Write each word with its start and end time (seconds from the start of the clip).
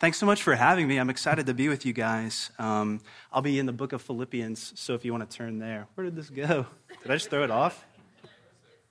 Thanks 0.00 0.18
so 0.18 0.26
much 0.26 0.42
for 0.42 0.54
having 0.54 0.88
me. 0.88 0.98
I'm 0.98 1.08
excited 1.08 1.46
to 1.46 1.54
be 1.54 1.68
with 1.68 1.86
you 1.86 1.92
guys. 1.92 2.50
Um, 2.58 3.00
I'll 3.32 3.42
be 3.42 3.58
in 3.58 3.66
the 3.66 3.72
book 3.72 3.92
of 3.92 4.02
Philippians, 4.02 4.72
so 4.74 4.94
if 4.94 5.04
you 5.04 5.12
want 5.12 5.28
to 5.28 5.36
turn 5.36 5.58
there. 5.58 5.86
Where 5.94 6.04
did 6.04 6.16
this 6.16 6.30
go? 6.30 6.66
Did 7.02 7.10
I 7.10 7.14
just 7.14 7.30
throw 7.30 7.44
it 7.44 7.50
off? 7.50 7.84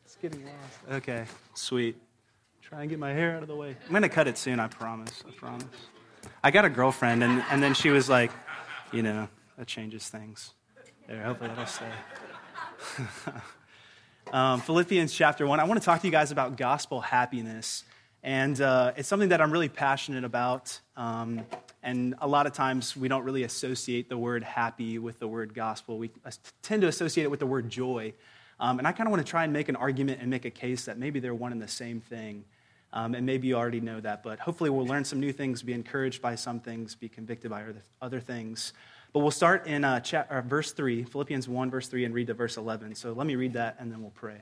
It's 0.05 0.15
getting 0.15 0.45
lost. 0.45 1.01
Okay, 1.03 1.25
sweet. 1.53 1.97
Try 2.61 2.81
and 2.81 2.89
get 2.89 2.99
my 2.99 3.11
hair 3.11 3.35
out 3.35 3.41
of 3.41 3.49
the 3.49 3.55
way. 3.55 3.75
I'm 3.85 3.89
going 3.89 4.03
to 4.03 4.09
cut 4.09 4.27
it 4.27 4.37
soon, 4.37 4.59
I 4.59 4.67
promise. 4.67 5.23
I 5.27 5.31
promise. 5.31 5.65
I 6.41 6.51
got 6.51 6.63
a 6.63 6.69
girlfriend, 6.69 7.21
and, 7.21 7.43
and 7.49 7.61
then 7.61 7.73
she 7.73 7.89
was 7.89 8.09
like, 8.09 8.31
you 8.93 9.03
know, 9.03 9.27
that 9.57 9.67
changes 9.67 10.07
things. 10.07 10.53
There, 11.07 11.21
hopefully 11.21 11.49
that'll 11.49 11.65
stay. 11.65 11.91
um, 14.33 14.61
Philippians 14.61 15.13
chapter 15.13 15.45
1. 15.45 15.59
I 15.59 15.65
want 15.65 15.81
to 15.81 15.85
talk 15.85 15.99
to 16.01 16.07
you 16.07 16.11
guys 16.11 16.31
about 16.31 16.55
gospel 16.55 17.01
happiness. 17.01 17.83
And 18.23 18.59
uh, 18.61 18.93
it's 18.95 19.09
something 19.09 19.29
that 19.29 19.41
I'm 19.41 19.51
really 19.51 19.67
passionate 19.67 20.23
about. 20.23 20.79
Um, 20.95 21.45
and 21.83 22.15
a 22.21 22.27
lot 22.27 22.47
of 22.47 22.53
times 22.53 22.95
we 22.95 23.09
don't 23.09 23.25
really 23.25 23.43
associate 23.43 24.07
the 24.07 24.17
word 24.17 24.43
happy 24.43 24.97
with 24.97 25.19
the 25.19 25.27
word 25.27 25.53
gospel. 25.53 25.97
We 25.97 26.09
tend 26.61 26.83
to 26.83 26.87
associate 26.87 27.25
it 27.25 27.31
with 27.31 27.41
the 27.41 27.45
word 27.45 27.69
joy. 27.69 28.13
Um, 28.61 28.79
and 28.79 28.87
I 28.87 28.93
kind 28.93 29.07
of 29.07 29.11
want 29.11 29.25
to 29.25 29.29
try 29.29 29.43
and 29.43 29.51
make 29.51 29.67
an 29.67 29.75
argument 29.75 30.21
and 30.21 30.29
make 30.29 30.45
a 30.45 30.49
case 30.49 30.85
that 30.85 30.97
maybe 30.97 31.19
they're 31.19 31.35
one 31.35 31.51
and 31.51 31.61
the 31.61 31.67
same 31.67 31.99
thing. 31.99 32.45
Um, 32.93 33.13
and 33.15 33.25
maybe 33.25 33.47
you 33.47 33.55
already 33.55 33.81
know 33.81 33.99
that, 33.99 34.23
but 34.23 34.39
hopefully 34.39 34.69
we'll 34.69 34.85
learn 34.85 35.03
some 35.03 35.19
new 35.19 35.33
things, 35.33 35.63
be 35.63 35.73
encouraged 35.73 36.21
by 36.21 36.35
some 36.35 36.59
things, 36.59 36.95
be 36.95 37.09
convicted 37.09 37.49
by 37.49 37.63
other 38.01 38.19
things. 38.19 38.71
But 39.11 39.19
we'll 39.19 39.31
start 39.31 39.67
in 39.67 39.83
uh, 39.83 39.99
chat, 39.99 40.27
uh, 40.29 40.41
verse 40.41 40.71
3, 40.71 41.03
Philippians 41.03 41.49
1, 41.49 41.71
verse 41.71 41.87
3, 41.87 42.05
and 42.05 42.13
read 42.13 42.27
to 42.27 42.35
verse 42.35 42.55
11. 42.55 42.95
So 42.95 43.11
let 43.13 43.27
me 43.27 43.35
read 43.35 43.53
that 43.53 43.77
and 43.79 43.91
then 43.91 44.01
we'll 44.01 44.11
pray. 44.11 44.41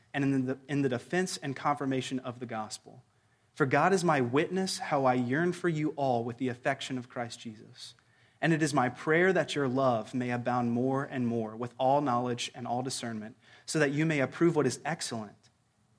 and 0.13 0.23
in 0.23 0.45
the, 0.45 0.57
in 0.67 0.81
the 0.81 0.89
defense 0.89 1.37
and 1.37 1.55
confirmation 1.55 2.19
of 2.19 2.39
the 2.39 2.45
gospel. 2.45 3.03
For 3.53 3.65
God 3.65 3.93
is 3.93 4.03
my 4.03 4.21
witness 4.21 4.79
how 4.79 5.05
I 5.05 5.13
yearn 5.13 5.53
for 5.53 5.69
you 5.69 5.89
all 5.95 6.23
with 6.23 6.37
the 6.37 6.49
affection 6.49 6.97
of 6.97 7.09
Christ 7.09 7.39
Jesus. 7.39 7.93
And 8.41 8.53
it 8.53 8.63
is 8.63 8.73
my 8.73 8.89
prayer 8.89 9.31
that 9.33 9.55
your 9.55 9.67
love 9.67 10.13
may 10.13 10.31
abound 10.31 10.71
more 10.71 11.03
and 11.03 11.27
more 11.27 11.55
with 11.55 11.73
all 11.77 12.01
knowledge 12.01 12.51
and 12.55 12.65
all 12.65 12.81
discernment, 12.81 13.35
so 13.65 13.77
that 13.79 13.91
you 13.91 14.05
may 14.05 14.19
approve 14.19 14.55
what 14.55 14.65
is 14.65 14.79
excellent, 14.83 15.35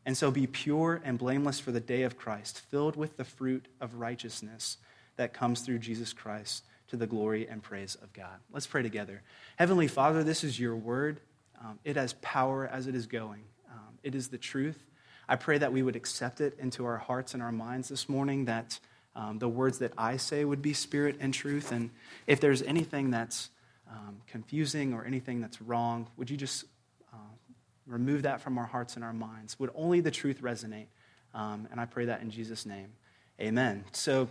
and 0.05 0.17
so 0.17 0.31
be 0.31 0.49
pure 0.49 1.01
and 1.05 1.19
blameless 1.19 1.61
for 1.61 1.71
the 1.71 1.81
day 1.81 2.03
of 2.03 2.19
Christ, 2.19 2.59
filled 2.59 2.97
with 2.97 3.17
the 3.17 3.25
fruit 3.25 3.69
of 3.81 3.95
righteousness 3.95 4.79
that 5.17 5.33
comes 5.33 5.61
through 5.61 5.79
Jesus 5.79 6.13
Christ 6.13 6.65
to 6.89 6.97
the 6.97 7.07
glory 7.07 7.47
and 7.49 7.63
praise 7.63 7.95
of 7.95 8.13
God. 8.13 8.41
Let's 8.51 8.67
pray 8.67 8.83
together. 8.83 9.23
Heavenly 9.57 9.87
Father, 9.87 10.25
this 10.25 10.43
is 10.43 10.59
your 10.59 10.75
word. 10.75 11.21
Um, 11.63 11.79
it 11.85 11.97
has 11.97 12.15
power 12.15 12.67
as 12.67 12.89
it 12.89 12.97
is 12.97 13.07
going. 13.07 13.45
It 14.03 14.15
is 14.15 14.29
the 14.29 14.39
truth. 14.39 14.85
I 15.29 15.37
pray 15.37 15.59
that 15.59 15.73
we 15.73 15.83
would 15.83 15.97
accept 15.97 16.41
it 16.41 16.59
into 16.59 16.85
our 16.85 16.99
hearts 16.99 17.35
and 17.35 17.43
our 17.43 17.53
minds 17.53 17.89
this 17.89 18.09
morning, 18.09 18.47
that 18.47 18.79
um, 19.15 19.39
the 19.39 19.49
words 19.49 19.79
that 19.79 19.93
I 19.97 20.17
say 20.17 20.45
would 20.45 20.63
be 20.63 20.73
spirit 20.73 21.17
and 21.21 21.33
truth. 21.33 21.73
And 21.73 21.91
if 22.27 22.41
there's 22.41 22.63
anything 22.63 23.11
that's 23.11 23.51
um, 23.91 24.19
confusing 24.27 24.95
or 24.95 25.05
anything 25.05 25.41
that's 25.41 25.61
wrong, 25.61 26.09
would 26.17 26.31
you 26.31 26.37
just 26.37 26.65
uh, 27.13 27.17
remove 27.87 28.23
that 28.23 28.41
from 28.41 28.59
our 28.59 28.67
hearts 28.67 28.97
and 28.97 29.05
our 29.05 29.13
minds? 29.13 29.59
Would 29.59 29.71
only 29.75 30.01
the 30.01 30.11
truth 30.11 30.43
resonate? 30.43 30.87
Um, 31.35 31.69
and 31.71 31.81
I 31.81 31.85
pray 31.85 32.07
that 32.07 32.23
in 32.23 32.31
Jesus' 32.31 32.67
name. 32.67 32.93
Amen. 33.41 33.85
So 33.93 34.29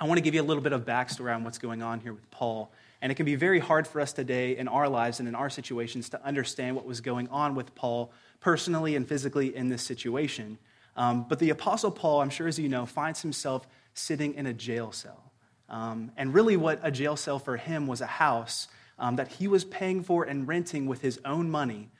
I 0.00 0.06
want 0.06 0.18
to 0.18 0.22
give 0.22 0.34
you 0.34 0.42
a 0.42 0.44
little 0.44 0.62
bit 0.62 0.72
of 0.72 0.84
backstory 0.84 1.34
on 1.34 1.42
what's 1.42 1.58
going 1.58 1.82
on 1.82 1.98
here 1.98 2.12
with 2.12 2.30
Paul. 2.30 2.70
And 3.02 3.10
it 3.10 3.16
can 3.16 3.26
be 3.26 3.34
very 3.34 3.58
hard 3.58 3.86
for 3.86 4.00
us 4.00 4.12
today 4.12 4.56
in 4.56 4.68
our 4.68 4.88
lives 4.88 5.18
and 5.18 5.28
in 5.28 5.34
our 5.34 5.50
situations 5.50 6.08
to 6.10 6.24
understand 6.24 6.76
what 6.76 6.84
was 6.84 7.00
going 7.00 7.28
on 7.28 7.56
with 7.56 7.74
Paul 7.74 8.12
personally 8.38 8.94
and 8.94 9.08
physically 9.08 9.54
in 9.56 9.68
this 9.68 9.82
situation. 9.82 10.58
Um, 10.96 11.26
but 11.28 11.40
the 11.40 11.50
Apostle 11.50 11.90
Paul, 11.90 12.20
I'm 12.20 12.30
sure 12.30 12.46
as 12.46 12.60
you 12.60 12.68
know, 12.68 12.86
finds 12.86 13.22
himself 13.22 13.66
sitting 13.94 14.34
in 14.34 14.46
a 14.46 14.52
jail 14.52 14.92
cell. 14.92 15.32
Um, 15.68 16.12
and 16.16 16.32
really, 16.32 16.56
what 16.56 16.78
a 16.82 16.90
jail 16.90 17.16
cell 17.16 17.38
for 17.40 17.56
him 17.56 17.86
was 17.86 18.00
a 18.00 18.06
house 18.06 18.68
um, 18.98 19.16
that 19.16 19.28
he 19.28 19.48
was 19.48 19.64
paying 19.64 20.02
for 20.02 20.24
and 20.24 20.46
renting 20.46 20.86
with 20.86 21.02
his 21.02 21.20
own 21.24 21.50
money 21.50 21.90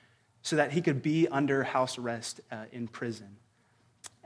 so 0.43 0.57
that 0.57 0.73
he 0.73 0.81
could 0.81 1.03
be 1.03 1.27
under 1.29 1.65
house 1.65 1.99
arrest 1.99 2.41
uh, 2.51 2.65
in 2.73 2.87
prison. 2.89 3.37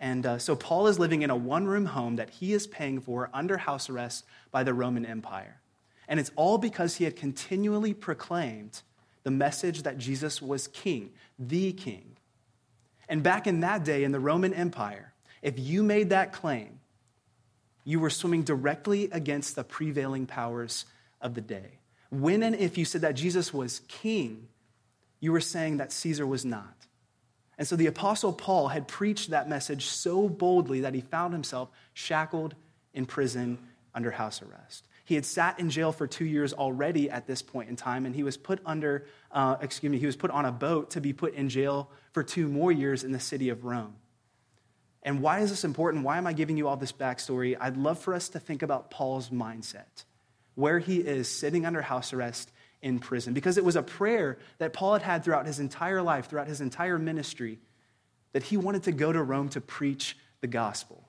And 0.02 0.26
uh, 0.26 0.38
so 0.38 0.56
Paul 0.56 0.88
is 0.88 0.98
living 0.98 1.22
in 1.22 1.30
a 1.30 1.36
one 1.36 1.64
room 1.64 1.86
home 1.86 2.16
that 2.16 2.28
he 2.28 2.52
is 2.52 2.66
paying 2.66 3.00
for 3.00 3.30
under 3.32 3.56
house 3.56 3.88
arrest 3.88 4.24
by 4.50 4.64
the 4.64 4.74
Roman 4.74 5.06
Empire. 5.06 5.60
And 6.08 6.18
it's 6.18 6.32
all 6.34 6.58
because 6.58 6.96
he 6.96 7.04
had 7.04 7.14
continually 7.14 7.94
proclaimed 7.94 8.82
the 9.22 9.30
message 9.30 9.84
that 9.84 9.98
Jesus 9.98 10.42
was 10.42 10.66
king, 10.66 11.12
the 11.38 11.72
king. 11.72 12.16
And 13.08 13.22
back 13.22 13.46
in 13.46 13.60
that 13.60 13.84
day 13.84 14.02
in 14.02 14.10
the 14.10 14.18
Roman 14.18 14.52
Empire, 14.52 15.12
if 15.40 15.56
you 15.56 15.84
made 15.84 16.10
that 16.10 16.32
claim, 16.32 16.80
you 17.84 18.00
were 18.00 18.10
swimming 18.10 18.42
directly 18.42 19.08
against 19.12 19.54
the 19.54 19.62
prevailing 19.62 20.26
powers 20.26 20.84
of 21.20 21.34
the 21.34 21.40
day. 21.40 21.78
When 22.10 22.42
and 22.42 22.56
if 22.56 22.76
you 22.76 22.84
said 22.84 23.02
that 23.02 23.14
Jesus 23.14 23.54
was 23.54 23.82
king, 23.86 24.48
you 25.20 25.30
were 25.30 25.40
saying 25.40 25.76
that 25.76 25.92
Caesar 25.92 26.26
was 26.26 26.44
not. 26.44 26.81
And 27.62 27.68
so 27.68 27.76
the 27.76 27.86
Apostle 27.86 28.32
Paul 28.32 28.66
had 28.66 28.88
preached 28.88 29.30
that 29.30 29.48
message 29.48 29.86
so 29.86 30.28
boldly 30.28 30.80
that 30.80 30.94
he 30.94 31.00
found 31.00 31.32
himself 31.32 31.70
shackled 31.94 32.56
in 32.92 33.06
prison 33.06 33.56
under 33.94 34.10
house 34.10 34.42
arrest. 34.42 34.88
He 35.04 35.14
had 35.14 35.24
sat 35.24 35.60
in 35.60 35.70
jail 35.70 35.92
for 35.92 36.08
two 36.08 36.24
years 36.24 36.52
already 36.52 37.08
at 37.08 37.28
this 37.28 37.40
point 37.40 37.68
in 37.68 37.76
time, 37.76 38.04
and 38.04 38.16
he 38.16 38.24
was 38.24 38.36
put 38.36 38.58
under, 38.66 39.06
uh, 39.30 39.58
excuse 39.60 39.92
me, 39.92 40.00
he 40.00 40.06
was 40.06 40.16
put 40.16 40.32
on 40.32 40.44
a 40.44 40.50
boat 40.50 40.90
to 40.90 41.00
be 41.00 41.12
put 41.12 41.34
in 41.34 41.48
jail 41.48 41.88
for 42.10 42.24
two 42.24 42.48
more 42.48 42.72
years 42.72 43.04
in 43.04 43.12
the 43.12 43.20
city 43.20 43.48
of 43.48 43.62
Rome. 43.64 43.94
And 45.04 45.20
why 45.20 45.38
is 45.38 45.50
this 45.50 45.62
important? 45.62 46.02
Why 46.02 46.18
am 46.18 46.26
I 46.26 46.32
giving 46.32 46.56
you 46.56 46.66
all 46.66 46.76
this 46.76 46.90
backstory? 46.90 47.56
I'd 47.60 47.76
love 47.76 48.00
for 48.00 48.12
us 48.12 48.28
to 48.30 48.40
think 48.40 48.62
about 48.62 48.90
Paul's 48.90 49.30
mindset, 49.30 50.02
where 50.56 50.80
he 50.80 50.96
is 50.96 51.28
sitting 51.28 51.64
under 51.64 51.82
house 51.82 52.12
arrest 52.12 52.50
in 52.82 52.98
prison, 52.98 53.32
because 53.32 53.56
it 53.56 53.64
was 53.64 53.76
a 53.76 53.82
prayer 53.82 54.38
that 54.58 54.72
Paul 54.72 54.94
had 54.94 55.02
had 55.02 55.24
throughout 55.24 55.46
his 55.46 55.60
entire 55.60 56.02
life, 56.02 56.26
throughout 56.26 56.48
his 56.48 56.60
entire 56.60 56.98
ministry, 56.98 57.58
that 58.32 58.42
he 58.42 58.56
wanted 58.56 58.82
to 58.84 58.92
go 58.92 59.12
to 59.12 59.22
Rome 59.22 59.48
to 59.50 59.60
preach 59.60 60.16
the 60.40 60.48
gospel. 60.48 61.08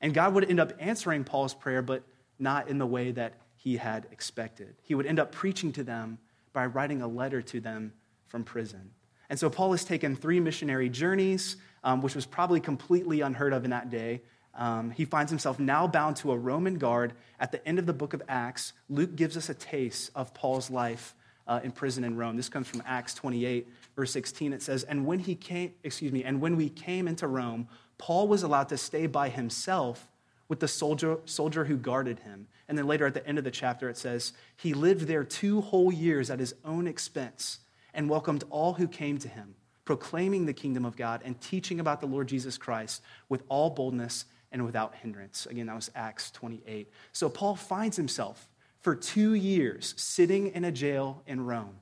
And 0.00 0.14
God 0.14 0.34
would 0.34 0.48
end 0.48 0.60
up 0.60 0.72
answering 0.78 1.24
Paul's 1.24 1.54
prayer, 1.54 1.82
but 1.82 2.02
not 2.38 2.68
in 2.68 2.78
the 2.78 2.86
way 2.86 3.10
that 3.12 3.34
he 3.56 3.76
had 3.76 4.06
expected. 4.10 4.74
He 4.82 4.94
would 4.94 5.06
end 5.06 5.18
up 5.18 5.32
preaching 5.32 5.72
to 5.72 5.84
them 5.84 6.18
by 6.52 6.66
writing 6.66 7.02
a 7.02 7.08
letter 7.08 7.42
to 7.42 7.60
them 7.60 7.92
from 8.26 8.44
prison. 8.44 8.90
And 9.30 9.38
so 9.38 9.48
Paul 9.48 9.72
has 9.72 9.84
taken 9.84 10.16
three 10.16 10.40
missionary 10.40 10.88
journeys, 10.88 11.56
um, 11.82 12.02
which 12.02 12.14
was 12.14 12.26
probably 12.26 12.60
completely 12.60 13.20
unheard 13.20 13.52
of 13.52 13.64
in 13.64 13.70
that 13.70 13.90
day. 13.90 14.22
Um, 14.56 14.90
he 14.90 15.04
finds 15.04 15.30
himself 15.30 15.58
now 15.58 15.86
bound 15.86 16.16
to 16.16 16.32
a 16.32 16.36
Roman 16.36 16.78
guard. 16.78 17.12
At 17.40 17.52
the 17.52 17.66
end 17.66 17.78
of 17.78 17.86
the 17.86 17.92
book 17.92 18.14
of 18.14 18.22
Acts, 18.28 18.72
Luke 18.88 19.16
gives 19.16 19.36
us 19.36 19.48
a 19.48 19.54
taste 19.54 20.10
of 20.14 20.32
Paul's 20.32 20.70
life 20.70 21.14
uh, 21.46 21.60
in 21.62 21.72
prison 21.72 22.04
in 22.04 22.16
Rome. 22.16 22.36
This 22.36 22.48
comes 22.48 22.68
from 22.68 22.82
Acts 22.86 23.14
28, 23.14 23.68
verse 23.96 24.12
16. 24.12 24.52
It 24.52 24.62
says, 24.62 24.84
And 24.84 25.06
when 25.06 25.18
he 25.18 25.34
came, 25.34 25.72
excuse 25.82 26.12
me, 26.12 26.24
and 26.24 26.40
when 26.40 26.56
we 26.56 26.68
came 26.68 27.08
into 27.08 27.26
Rome, 27.26 27.68
Paul 27.98 28.28
was 28.28 28.42
allowed 28.42 28.68
to 28.70 28.76
stay 28.76 29.06
by 29.06 29.28
himself 29.28 30.08
with 30.48 30.60
the 30.60 30.68
soldier, 30.68 31.18
soldier 31.24 31.64
who 31.64 31.76
guarded 31.76 32.20
him. 32.20 32.46
And 32.68 32.78
then 32.78 32.86
later 32.86 33.06
at 33.06 33.14
the 33.14 33.26
end 33.26 33.38
of 33.38 33.44
the 33.44 33.50
chapter, 33.50 33.88
it 33.88 33.96
says, 33.96 34.32
He 34.56 34.72
lived 34.72 35.02
there 35.02 35.24
two 35.24 35.60
whole 35.60 35.92
years 35.92 36.30
at 36.30 36.40
his 36.40 36.54
own 36.64 36.86
expense 36.86 37.58
and 37.92 38.08
welcomed 38.08 38.44
all 38.50 38.74
who 38.74 38.88
came 38.88 39.18
to 39.18 39.28
him, 39.28 39.54
proclaiming 39.84 40.46
the 40.46 40.52
kingdom 40.52 40.84
of 40.84 40.96
God 40.96 41.22
and 41.24 41.40
teaching 41.40 41.80
about 41.80 42.00
the 42.00 42.06
Lord 42.06 42.28
Jesus 42.28 42.56
Christ 42.56 43.02
with 43.28 43.42
all 43.48 43.70
boldness 43.70 44.24
and 44.54 44.64
without 44.64 44.94
hindrance. 44.94 45.44
Again, 45.44 45.66
that 45.66 45.76
was 45.76 45.90
Acts 45.94 46.30
28. 46.30 46.90
So 47.12 47.28
Paul 47.28 47.56
finds 47.56 47.98
himself 47.98 48.48
for 48.80 48.94
two 48.94 49.34
years 49.34 49.92
sitting 49.98 50.52
in 50.52 50.64
a 50.64 50.72
jail 50.72 51.22
in 51.26 51.44
Rome. 51.44 51.76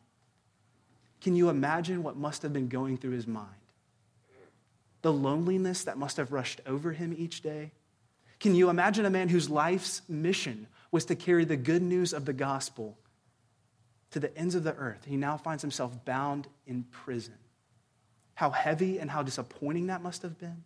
Can 1.21 1.37
you 1.37 1.51
imagine 1.51 2.03
what 2.03 2.17
must 2.17 2.43
have 2.43 2.53
been 2.53 2.67
going 2.67 2.97
through 2.97 3.13
his 3.13 3.29
mind? 3.29 3.49
The 5.03 5.13
loneliness 5.13 5.85
that 5.85 5.97
must 5.97 6.17
have 6.17 6.33
rushed 6.33 6.61
over 6.67 6.91
him 6.91 7.15
each 7.17 7.43
day 7.43 7.71
can 8.43 8.57
you 8.57 8.71
imagine 8.71 9.07
a 9.07 9.11
man 9.11 9.29
whose 9.29 9.49
life's 9.49 10.03
mission 10.09 10.67
was 10.91 11.05
to 11.05 11.15
carry 11.15 11.45
the 11.45 11.57
good 11.57 11.81
news 11.81 12.13
of 12.13 12.25
the 12.25 12.33
gospel 12.33 12.99
to 14.11 14.19
the 14.19 14.37
ends 14.37 14.57
of 14.57 14.65
the 14.65 14.75
earth? 14.75 15.05
He 15.07 15.17
now 15.17 15.37
finds 15.37 15.63
himself 15.63 16.05
bound 16.05 16.49
in 16.67 16.83
prison. 16.91 17.37
How 18.35 18.51
heavy 18.51 18.99
and 18.99 19.09
how 19.09 19.23
disappointing 19.23 19.87
that 19.87 20.03
must 20.03 20.23
have 20.23 20.41
been. 20.41 20.65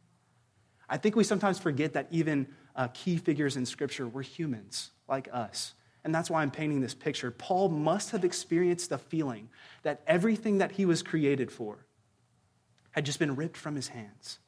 I 0.89 0.97
think 0.97 1.17
we 1.17 1.25
sometimes 1.25 1.59
forget 1.59 1.95
that 1.95 2.09
even 2.11 2.47
uh, 2.75 2.89
key 2.89 3.17
figures 3.17 3.57
in 3.57 3.67
Scripture 3.67 4.07
were 4.07 4.23
humans 4.23 4.91
like 5.09 5.29
us. 5.33 5.75
And 6.05 6.15
that's 6.15 6.31
why 6.31 6.43
I'm 6.43 6.53
painting 6.53 6.81
this 6.81 6.95
picture. 6.95 7.33
Paul 7.33 7.69
must 7.69 8.13
have 8.13 8.25
experienced 8.25 8.91
the 8.91 8.99
feeling 8.99 9.49
that 9.83 10.03
everything 10.07 10.59
that 10.59 10.73
he 10.73 10.87
was 10.87 11.03
created 11.03 11.51
for 11.51 11.85
had 12.93 13.05
just 13.05 13.19
been 13.19 13.35
ripped 13.35 13.57
from 13.57 13.75
his 13.75 13.89
hands. 13.89 14.39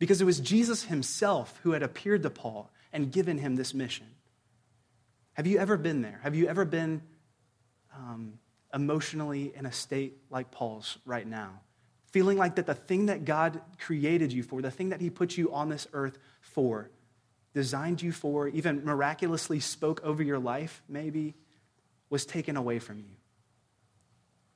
Because 0.00 0.20
it 0.20 0.24
was 0.24 0.40
Jesus 0.40 0.84
himself 0.84 1.60
who 1.62 1.70
had 1.72 1.84
appeared 1.84 2.24
to 2.24 2.30
Paul 2.30 2.70
and 2.92 3.12
given 3.12 3.38
him 3.38 3.54
this 3.54 3.72
mission. 3.72 4.08
Have 5.34 5.46
you 5.46 5.58
ever 5.58 5.76
been 5.76 6.02
there? 6.02 6.18
Have 6.24 6.34
you 6.34 6.48
ever 6.48 6.64
been 6.64 7.02
um, 7.96 8.34
emotionally 8.74 9.52
in 9.54 9.66
a 9.66 9.72
state 9.72 10.18
like 10.30 10.50
Paul's 10.50 10.98
right 11.06 11.26
now? 11.26 11.60
Feeling 12.12 12.36
like 12.36 12.56
that 12.56 12.66
the 12.66 12.74
thing 12.74 13.06
that 13.06 13.24
God 13.24 13.60
created 13.78 14.32
you 14.32 14.42
for, 14.42 14.60
the 14.60 14.70
thing 14.70 14.90
that 14.90 15.00
he 15.00 15.08
put 15.10 15.36
you 15.36 15.52
on 15.52 15.70
this 15.70 15.86
earth 15.94 16.18
for, 16.40 16.90
designed 17.54 18.02
you 18.02 18.12
for, 18.12 18.48
even 18.48 18.84
miraculously 18.84 19.60
spoke 19.60 20.02
over 20.04 20.22
your 20.22 20.38
life, 20.38 20.82
maybe, 20.88 21.34
was 22.10 22.26
taken 22.26 22.56
away 22.58 22.78
from 22.78 22.98
you. 22.98 23.16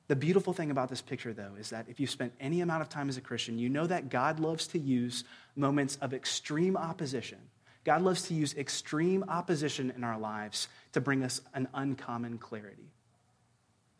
The 0.08 0.16
beautiful 0.16 0.52
thing 0.52 0.70
about 0.70 0.90
this 0.90 1.00
picture, 1.00 1.32
though, 1.32 1.54
is 1.58 1.70
that 1.70 1.86
if 1.88 1.98
you 1.98 2.06
spent 2.06 2.34
any 2.38 2.60
amount 2.60 2.82
of 2.82 2.90
time 2.90 3.08
as 3.08 3.16
a 3.16 3.22
Christian, 3.22 3.58
you 3.58 3.70
know 3.70 3.86
that 3.86 4.10
God 4.10 4.38
loves 4.38 4.66
to 4.68 4.78
use 4.78 5.24
moments 5.56 5.96
of 6.02 6.12
extreme 6.12 6.76
opposition. 6.76 7.38
God 7.84 8.02
loves 8.02 8.22
to 8.28 8.34
use 8.34 8.54
extreme 8.54 9.24
opposition 9.28 9.92
in 9.96 10.04
our 10.04 10.18
lives 10.18 10.68
to 10.92 11.00
bring 11.00 11.24
us 11.24 11.40
an 11.54 11.68
uncommon 11.72 12.36
clarity. 12.36 12.92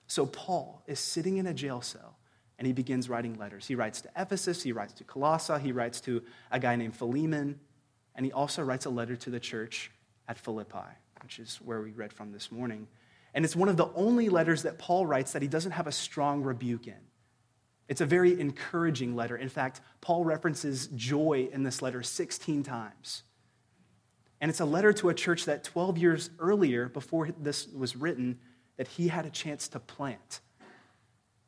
So, 0.07 0.27
Paul 0.27 0.83
is 0.87 1.01
sitting 1.01 1.39
in 1.39 1.47
a 1.47 1.55
jail 1.55 1.81
cell 1.81 2.16
and 2.59 2.67
he 2.67 2.73
begins 2.73 3.09
writing 3.09 3.35
letters. 3.35 3.67
He 3.67 3.75
writes 3.75 4.01
to 4.03 4.11
Ephesus, 4.17 4.63
he 4.63 4.73
writes 4.73 4.95
to 4.95 5.05
Colossae, 5.05 5.59
he 5.61 5.73
writes 5.73 6.01
to 6.03 6.23
a 6.51 6.59
guy 6.59 6.77
named 6.77 6.97
Philemon, 6.97 7.61
and 8.15 8.25
he 8.25 8.33
also 8.33 8.63
writes 8.63 8.87
a 8.87 8.91
letter 8.91 9.17
to 9.17 9.31
the 9.31 9.41
church 9.41 9.91
at 10.29 10.39
Philippi, 10.39 10.89
which 11.23 11.39
is 11.39 11.57
where 11.57 11.83
we 11.83 11.91
read 11.91 12.13
from 12.13 12.33
this 12.33 12.51
morning. 12.51 12.89
And 13.35 13.45
it's 13.45 13.55
one 13.55 13.69
of 13.69 13.77
the 13.77 13.91
only 13.95 14.31
letters 14.31 14.63
that 14.63 14.79
Paul 14.79 15.05
writes 15.05 15.33
that 15.33 15.43
he 15.43 15.49
doesn't 15.49 15.73
have 15.73 15.87
a 15.87 15.93
strong 15.93 16.43
rebuke 16.43 16.87
in. 16.87 16.95
It's 17.89 18.01
a 18.01 18.07
very 18.07 18.41
encouraging 18.41 19.15
letter. 19.15 19.37
In 19.37 19.49
fact, 19.49 19.81
Paul 20.01 20.25
references 20.25 20.89
joy 20.89 21.49
in 21.53 21.63
this 21.63 21.83
letter 21.83 22.03
16 22.03 22.63
times. 22.63 23.23
And 24.41 24.51
it's 24.51 24.61
a 24.61 24.65
letter 24.65 24.93
to 24.95 25.09
a 25.09 25.15
church 25.15 25.45
that 25.45 25.65
12 25.65 25.99
years 25.99 26.31
earlier, 26.39 26.89
before 26.89 27.29
this 27.39 27.69
was 27.69 27.95
written, 27.95 28.39
that 28.77 28.89
he 28.89 29.09
had 29.09 29.25
a 29.25 29.31
chance 29.31 29.69
to 29.69 29.79
plant. 29.79 30.41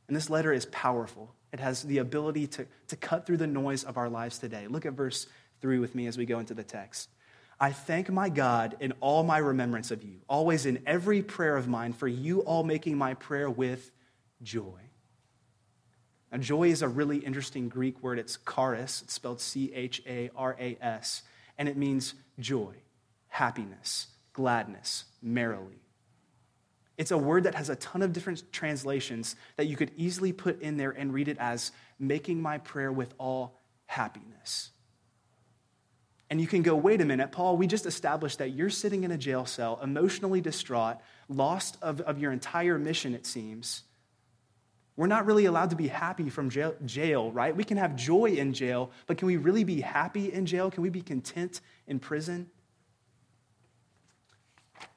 And 0.08 0.16
this 0.16 0.30
letter 0.30 0.52
is 0.52 0.66
powerful. 0.66 1.34
It 1.52 1.60
has 1.60 1.82
the 1.82 1.98
ability 1.98 2.46
to, 2.48 2.66
to 2.88 2.96
cut 2.96 3.26
through 3.26 3.36
the 3.36 3.46
noise 3.46 3.84
of 3.84 3.96
our 3.96 4.08
lives 4.08 4.38
today. 4.38 4.66
Look 4.66 4.86
at 4.86 4.94
verse 4.94 5.26
3 5.60 5.78
with 5.78 5.94
me 5.94 6.06
as 6.06 6.18
we 6.18 6.26
go 6.26 6.38
into 6.38 6.54
the 6.54 6.64
text. 6.64 7.08
I 7.60 7.72
thank 7.72 8.10
my 8.10 8.28
God 8.28 8.76
in 8.80 8.92
all 9.00 9.22
my 9.22 9.38
remembrance 9.38 9.90
of 9.90 10.02
you, 10.04 10.20
always 10.28 10.64
in 10.64 10.82
every 10.86 11.22
prayer 11.22 11.56
of 11.56 11.66
mine, 11.66 11.92
for 11.92 12.06
you 12.06 12.40
all 12.40 12.62
making 12.62 12.96
my 12.96 13.14
prayer 13.14 13.50
with 13.50 13.90
joy. 14.42 14.80
Now, 16.30 16.38
joy 16.38 16.68
is 16.68 16.82
a 16.82 16.88
really 16.88 17.18
interesting 17.18 17.68
Greek 17.68 18.02
word. 18.02 18.18
It's 18.18 18.38
charis, 18.48 19.02
it's 19.02 19.14
spelled 19.14 19.40
C 19.40 19.72
H 19.74 20.02
A 20.06 20.30
R 20.36 20.56
A 20.60 20.76
S, 20.80 21.22
and 21.56 21.68
it 21.68 21.76
means 21.76 22.14
joy, 22.38 22.74
happiness, 23.28 24.08
gladness, 24.34 25.04
merrily. 25.22 25.80
It's 26.98 27.12
a 27.12 27.18
word 27.18 27.44
that 27.44 27.54
has 27.54 27.70
a 27.70 27.76
ton 27.76 28.02
of 28.02 28.12
different 28.12 28.52
translations 28.52 29.36
that 29.56 29.66
you 29.66 29.76
could 29.76 29.92
easily 29.96 30.32
put 30.32 30.60
in 30.60 30.76
there 30.76 30.90
and 30.90 31.14
read 31.14 31.28
it 31.28 31.38
as 31.38 31.70
making 31.98 32.42
my 32.42 32.58
prayer 32.58 32.90
with 32.90 33.14
all 33.18 33.56
happiness. 33.86 34.70
And 36.28 36.40
you 36.40 36.46
can 36.46 36.62
go, 36.62 36.74
wait 36.74 37.00
a 37.00 37.04
minute, 37.04 37.32
Paul, 37.32 37.56
we 37.56 37.66
just 37.66 37.86
established 37.86 38.38
that 38.38 38.50
you're 38.50 38.68
sitting 38.68 39.04
in 39.04 39.12
a 39.12 39.16
jail 39.16 39.46
cell, 39.46 39.78
emotionally 39.82 40.40
distraught, 40.40 40.98
lost 41.28 41.78
of, 41.80 42.00
of 42.02 42.18
your 42.18 42.32
entire 42.32 42.78
mission, 42.78 43.14
it 43.14 43.24
seems. 43.24 43.84
We're 44.96 45.06
not 45.06 45.24
really 45.24 45.44
allowed 45.44 45.70
to 45.70 45.76
be 45.76 45.86
happy 45.86 46.28
from 46.28 46.50
jail, 46.50 46.74
jail, 46.84 47.30
right? 47.30 47.56
We 47.56 47.62
can 47.62 47.76
have 47.76 47.94
joy 47.94 48.32
in 48.32 48.52
jail, 48.52 48.90
but 49.06 49.16
can 49.16 49.26
we 49.26 49.36
really 49.36 49.62
be 49.62 49.80
happy 49.80 50.32
in 50.32 50.44
jail? 50.44 50.70
Can 50.70 50.82
we 50.82 50.90
be 50.90 51.00
content 51.00 51.60
in 51.86 52.00
prison? 52.00 52.50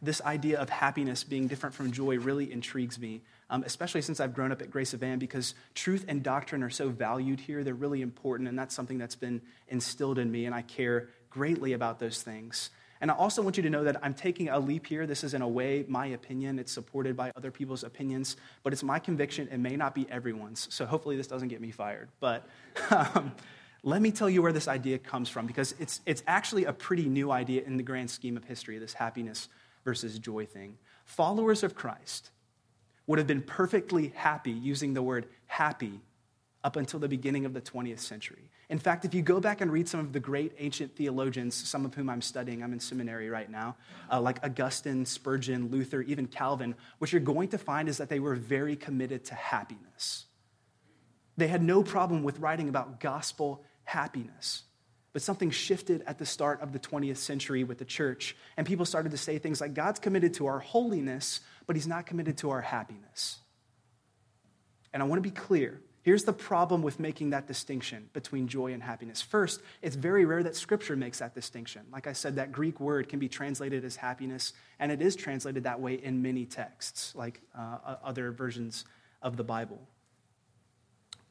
This 0.01 0.21
idea 0.21 0.59
of 0.59 0.69
happiness 0.69 1.23
being 1.23 1.47
different 1.47 1.75
from 1.75 1.91
joy 1.91 2.17
really 2.17 2.51
intrigues 2.51 2.99
me, 2.99 3.21
um, 3.49 3.63
especially 3.65 4.01
since 4.01 4.19
I've 4.19 4.33
grown 4.33 4.51
up 4.51 4.61
at 4.61 4.71
Grace 4.71 4.93
Evan, 4.93 5.19
because 5.19 5.53
truth 5.75 6.05
and 6.07 6.23
doctrine 6.23 6.63
are 6.63 6.69
so 6.69 6.89
valued 6.89 7.39
here. 7.39 7.63
They're 7.63 7.73
really 7.73 8.01
important, 8.01 8.49
and 8.49 8.57
that's 8.57 8.73
something 8.75 8.97
that's 8.97 9.15
been 9.15 9.41
instilled 9.67 10.17
in 10.17 10.31
me, 10.31 10.45
and 10.45 10.55
I 10.55 10.61
care 10.61 11.09
greatly 11.29 11.73
about 11.73 11.99
those 11.99 12.21
things. 12.21 12.69
And 13.01 13.09
I 13.09 13.15
also 13.15 13.41
want 13.41 13.57
you 13.57 13.63
to 13.63 13.69
know 13.69 13.83
that 13.83 13.97
I'm 14.03 14.13
taking 14.13 14.49
a 14.49 14.59
leap 14.59 14.85
here. 14.85 15.07
This 15.07 15.23
is, 15.23 15.33
in 15.33 15.41
a 15.41 15.47
way, 15.47 15.83
my 15.87 16.05
opinion. 16.07 16.59
It's 16.59 16.71
supported 16.71 17.17
by 17.17 17.31
other 17.35 17.49
people's 17.49 17.83
opinions, 17.83 18.37
but 18.61 18.73
it's 18.73 18.83
my 18.83 18.99
conviction. 18.99 19.47
It 19.51 19.57
may 19.57 19.75
not 19.75 19.95
be 19.95 20.05
everyone's. 20.09 20.67
So 20.71 20.85
hopefully, 20.85 21.17
this 21.17 21.25
doesn't 21.25 21.47
get 21.47 21.61
me 21.61 21.71
fired. 21.71 22.09
But 22.19 22.47
um, 22.91 23.31
let 23.83 24.03
me 24.03 24.11
tell 24.11 24.29
you 24.29 24.43
where 24.43 24.53
this 24.53 24.67
idea 24.67 24.99
comes 24.99 25.29
from, 25.29 25.47
because 25.47 25.73
it's, 25.79 26.01
it's 26.05 26.21
actually 26.27 26.65
a 26.65 26.73
pretty 26.73 27.09
new 27.09 27.31
idea 27.31 27.63
in 27.63 27.77
the 27.77 27.83
grand 27.83 28.11
scheme 28.11 28.37
of 28.37 28.43
history, 28.43 28.77
this 28.77 28.93
happiness 28.93 29.49
versus 29.83 30.19
joy 30.19 30.45
thing. 30.45 30.77
Followers 31.05 31.63
of 31.63 31.75
Christ 31.75 32.31
would 33.07 33.17
have 33.17 33.27
been 33.27 33.41
perfectly 33.41 34.13
happy 34.15 34.51
using 34.51 34.93
the 34.93 35.01
word 35.01 35.27
happy 35.47 36.01
up 36.63 36.75
until 36.75 36.99
the 36.99 37.07
beginning 37.07 37.45
of 37.45 37.53
the 37.53 37.61
20th 37.61 37.99
century. 37.99 38.49
In 38.69 38.77
fact, 38.77 39.03
if 39.03 39.13
you 39.13 39.21
go 39.21 39.39
back 39.39 39.61
and 39.61 39.71
read 39.71 39.89
some 39.89 39.99
of 39.99 40.13
the 40.13 40.19
great 40.19 40.53
ancient 40.59 40.95
theologians, 40.95 41.55
some 41.55 41.85
of 41.85 41.93
whom 41.93 42.09
I'm 42.09 42.21
studying, 42.21 42.63
I'm 42.63 42.71
in 42.71 42.79
seminary 42.79 43.29
right 43.29 43.49
now, 43.49 43.75
uh, 44.11 44.21
like 44.21 44.39
Augustine, 44.43 45.05
Spurgeon, 45.05 45.69
Luther, 45.69 46.01
even 46.01 46.27
Calvin, 46.27 46.75
what 46.99 47.11
you're 47.11 47.19
going 47.19 47.49
to 47.49 47.57
find 47.57 47.89
is 47.89 47.97
that 47.97 48.09
they 48.09 48.19
were 48.19 48.35
very 48.35 48.75
committed 48.75 49.25
to 49.25 49.35
happiness. 49.35 50.25
They 51.35 51.47
had 51.47 51.63
no 51.63 51.83
problem 51.83 52.23
with 52.23 52.39
writing 52.39 52.69
about 52.69 52.99
gospel 52.99 53.63
happiness. 53.83 54.63
But 55.13 55.21
something 55.21 55.51
shifted 55.51 56.03
at 56.07 56.19
the 56.19 56.25
start 56.25 56.61
of 56.61 56.71
the 56.71 56.79
20th 56.79 57.17
century 57.17 57.63
with 57.63 57.79
the 57.79 57.85
church, 57.85 58.35
and 58.55 58.65
people 58.65 58.85
started 58.85 59.11
to 59.11 59.17
say 59.17 59.37
things 59.39 59.59
like 59.59 59.73
God's 59.73 59.99
committed 59.99 60.35
to 60.35 60.47
our 60.47 60.59
holiness, 60.59 61.41
but 61.67 61.75
he's 61.75 61.87
not 61.87 62.05
committed 62.05 62.37
to 62.39 62.51
our 62.51 62.61
happiness. 62.61 63.39
And 64.93 65.03
I 65.03 65.05
want 65.05 65.17
to 65.17 65.29
be 65.29 65.35
clear. 65.35 65.81
Here's 66.03 66.23
the 66.23 66.33
problem 66.33 66.81
with 66.81 66.99
making 66.99 67.29
that 67.29 67.47
distinction 67.47 68.09
between 68.13 68.47
joy 68.47 68.73
and 68.73 68.81
happiness. 68.81 69.21
First, 69.21 69.61
it's 69.83 69.95
very 69.95 70.25
rare 70.25 70.41
that 70.41 70.55
Scripture 70.55 70.95
makes 70.95 71.19
that 71.19 71.35
distinction. 71.35 71.83
Like 71.91 72.07
I 72.07 72.13
said, 72.13 72.37
that 72.37 72.51
Greek 72.51 72.79
word 72.79 73.07
can 73.07 73.19
be 73.19 73.29
translated 73.29 73.85
as 73.85 73.95
happiness, 73.95 74.53
and 74.79 74.91
it 74.91 75.01
is 75.01 75.15
translated 75.15 75.65
that 75.65 75.79
way 75.79 75.93
in 75.93 76.23
many 76.23 76.45
texts, 76.45 77.13
like 77.15 77.41
uh, 77.55 77.97
other 78.03 78.31
versions 78.31 78.83
of 79.21 79.37
the 79.37 79.43
Bible. 79.43 79.79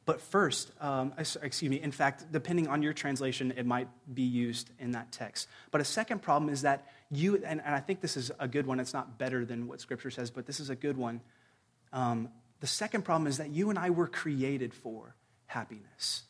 But 0.05 0.19
first, 0.19 0.71
um, 0.81 1.13
excuse 1.17 1.69
me, 1.69 1.79
in 1.79 1.91
fact, 1.91 2.31
depending 2.31 2.67
on 2.67 2.81
your 2.81 2.93
translation, 2.93 3.53
it 3.55 3.65
might 3.65 3.87
be 4.13 4.23
used 4.23 4.71
in 4.79 4.91
that 4.91 5.11
text. 5.11 5.47
But 5.69 5.79
a 5.79 5.85
second 5.85 6.21
problem 6.21 6.51
is 6.51 6.63
that 6.63 6.87
you, 7.11 7.35
and, 7.35 7.61
and 7.63 7.75
I 7.75 7.79
think 7.79 8.01
this 8.01 8.17
is 8.17 8.31
a 8.39 8.47
good 8.47 8.65
one, 8.65 8.79
it's 8.79 8.93
not 8.93 9.19
better 9.19 9.45
than 9.45 9.67
what 9.67 9.79
Scripture 9.79 10.09
says, 10.09 10.31
but 10.31 10.47
this 10.47 10.59
is 10.59 10.69
a 10.69 10.75
good 10.75 10.97
one. 10.97 11.21
Um, 11.93 12.29
the 12.61 12.67
second 12.67 13.03
problem 13.03 13.27
is 13.27 13.37
that 13.37 13.51
you 13.51 13.69
and 13.69 13.77
I 13.77 13.91
were 13.91 14.07
created 14.07 14.73
for 14.73 15.15
happiness. 15.45 16.23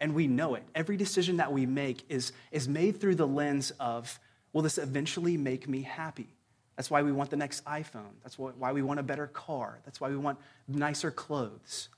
And 0.00 0.14
we 0.14 0.26
know 0.26 0.54
it. 0.54 0.64
Every 0.74 0.96
decision 0.96 1.38
that 1.38 1.52
we 1.52 1.64
make 1.64 2.04
is, 2.10 2.32
is 2.50 2.68
made 2.68 3.00
through 3.00 3.14
the 3.14 3.26
lens 3.26 3.70
of, 3.80 4.18
will 4.52 4.62
this 4.62 4.76
eventually 4.76 5.36
make 5.38 5.66
me 5.66 5.82
happy? 5.82 6.28
That's 6.76 6.90
why 6.90 7.02
we 7.02 7.12
want 7.12 7.30
the 7.30 7.36
next 7.36 7.64
iPhone. 7.64 8.12
That's 8.22 8.38
why 8.38 8.72
we 8.72 8.82
want 8.82 9.00
a 9.00 9.04
better 9.04 9.28
car. 9.28 9.78
That's 9.84 10.00
why 10.00 10.08
we 10.08 10.16
want 10.16 10.38
nicer 10.66 11.10
clothes. 11.10 11.88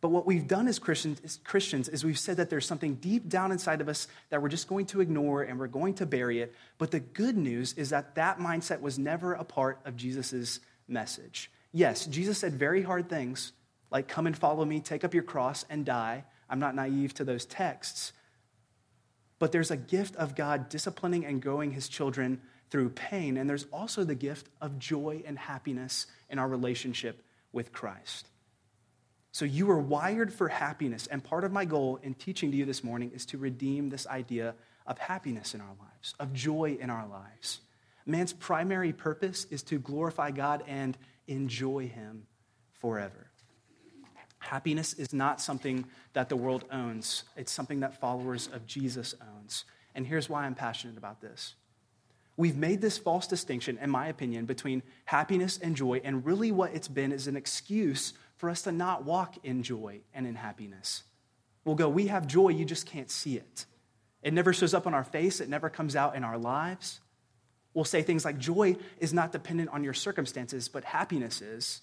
But 0.00 0.08
what 0.08 0.26
we've 0.26 0.46
done 0.46 0.66
as 0.66 0.78
Christians, 0.78 1.20
as 1.24 1.38
Christians 1.44 1.88
is 1.88 2.04
we've 2.04 2.18
said 2.18 2.38
that 2.38 2.48
there's 2.48 2.66
something 2.66 2.94
deep 2.94 3.28
down 3.28 3.52
inside 3.52 3.80
of 3.80 3.88
us 3.88 4.08
that 4.30 4.40
we're 4.40 4.48
just 4.48 4.66
going 4.66 4.86
to 4.86 5.00
ignore 5.00 5.42
and 5.42 5.58
we're 5.58 5.66
going 5.66 5.94
to 5.94 6.06
bury 6.06 6.40
it. 6.40 6.54
But 6.78 6.90
the 6.90 7.00
good 7.00 7.36
news 7.36 7.74
is 7.74 7.90
that 7.90 8.14
that 8.14 8.38
mindset 8.38 8.80
was 8.80 8.98
never 8.98 9.34
a 9.34 9.44
part 9.44 9.78
of 9.84 9.96
Jesus' 9.96 10.60
message. 10.88 11.50
Yes, 11.72 12.06
Jesus 12.06 12.38
said 12.38 12.54
very 12.54 12.82
hard 12.82 13.08
things 13.08 13.52
like, 13.90 14.08
Come 14.08 14.26
and 14.26 14.36
follow 14.36 14.64
me, 14.64 14.80
take 14.80 15.04
up 15.04 15.12
your 15.12 15.22
cross, 15.22 15.64
and 15.68 15.84
die. 15.84 16.24
I'm 16.48 16.60
not 16.60 16.74
naive 16.74 17.14
to 17.14 17.24
those 17.24 17.44
texts. 17.44 18.12
But 19.38 19.52
there's 19.52 19.70
a 19.70 19.76
gift 19.76 20.16
of 20.16 20.34
God 20.34 20.68
disciplining 20.68 21.24
and 21.24 21.42
growing 21.42 21.72
his 21.72 21.88
children 21.88 22.40
through 22.70 22.90
pain. 22.90 23.36
And 23.36 23.48
there's 23.48 23.66
also 23.72 24.04
the 24.04 24.14
gift 24.14 24.48
of 24.60 24.78
joy 24.78 25.22
and 25.26 25.38
happiness 25.38 26.06
in 26.28 26.38
our 26.38 26.48
relationship 26.48 27.22
with 27.52 27.72
Christ. 27.72 28.28
So 29.32 29.44
you 29.44 29.70
are 29.70 29.78
wired 29.78 30.32
for 30.32 30.48
happiness. 30.48 31.06
And 31.06 31.22
part 31.22 31.44
of 31.44 31.52
my 31.52 31.64
goal 31.64 32.00
in 32.02 32.14
teaching 32.14 32.50
to 32.50 32.56
you 32.56 32.64
this 32.64 32.82
morning 32.82 33.12
is 33.14 33.24
to 33.26 33.38
redeem 33.38 33.88
this 33.88 34.06
idea 34.06 34.54
of 34.86 34.98
happiness 34.98 35.54
in 35.54 35.60
our 35.60 35.74
lives, 35.78 36.14
of 36.18 36.32
joy 36.32 36.76
in 36.80 36.90
our 36.90 37.06
lives. 37.06 37.60
Man's 38.06 38.32
primary 38.32 38.92
purpose 38.92 39.46
is 39.50 39.62
to 39.64 39.78
glorify 39.78 40.30
God 40.32 40.64
and 40.66 40.96
enjoy 41.28 41.86
Him 41.86 42.26
forever. 42.80 43.30
Happiness 44.38 44.94
is 44.94 45.12
not 45.12 45.40
something 45.40 45.84
that 46.14 46.28
the 46.28 46.36
world 46.36 46.64
owns, 46.72 47.24
it's 47.36 47.52
something 47.52 47.80
that 47.80 48.00
followers 48.00 48.48
of 48.52 48.66
Jesus 48.66 49.14
owns. 49.36 49.64
And 49.94 50.06
here's 50.06 50.28
why 50.28 50.44
I'm 50.44 50.54
passionate 50.54 50.96
about 50.96 51.20
this. 51.20 51.54
We've 52.36 52.56
made 52.56 52.80
this 52.80 52.96
false 52.96 53.26
distinction, 53.26 53.78
in 53.82 53.90
my 53.90 54.08
opinion, 54.08 54.46
between 54.46 54.82
happiness 55.04 55.58
and 55.58 55.76
joy, 55.76 56.00
and 56.02 56.24
really 56.24 56.50
what 56.50 56.74
it's 56.74 56.88
been 56.88 57.12
is 57.12 57.26
an 57.26 57.36
excuse 57.36 58.14
for 58.40 58.48
us 58.48 58.62
to 58.62 58.72
not 58.72 59.04
walk 59.04 59.36
in 59.44 59.62
joy 59.62 60.00
and 60.14 60.26
in 60.26 60.34
happiness. 60.34 61.02
We'll 61.66 61.74
go, 61.74 61.90
We 61.90 62.06
have 62.06 62.26
joy, 62.26 62.48
you 62.48 62.64
just 62.64 62.86
can't 62.86 63.10
see 63.10 63.36
it. 63.36 63.66
It 64.22 64.32
never 64.32 64.54
shows 64.54 64.72
up 64.72 64.86
on 64.86 64.94
our 64.94 65.04
face, 65.04 65.42
it 65.42 65.50
never 65.50 65.68
comes 65.68 65.94
out 65.94 66.16
in 66.16 66.24
our 66.24 66.38
lives. 66.38 67.00
We'll 67.74 67.84
say 67.84 68.00
things 68.00 68.24
like, 68.24 68.38
Joy 68.38 68.76
is 68.98 69.12
not 69.12 69.30
dependent 69.30 69.68
on 69.68 69.84
your 69.84 69.92
circumstances, 69.92 70.68
but 70.68 70.84
happiness 70.84 71.42
is. 71.42 71.82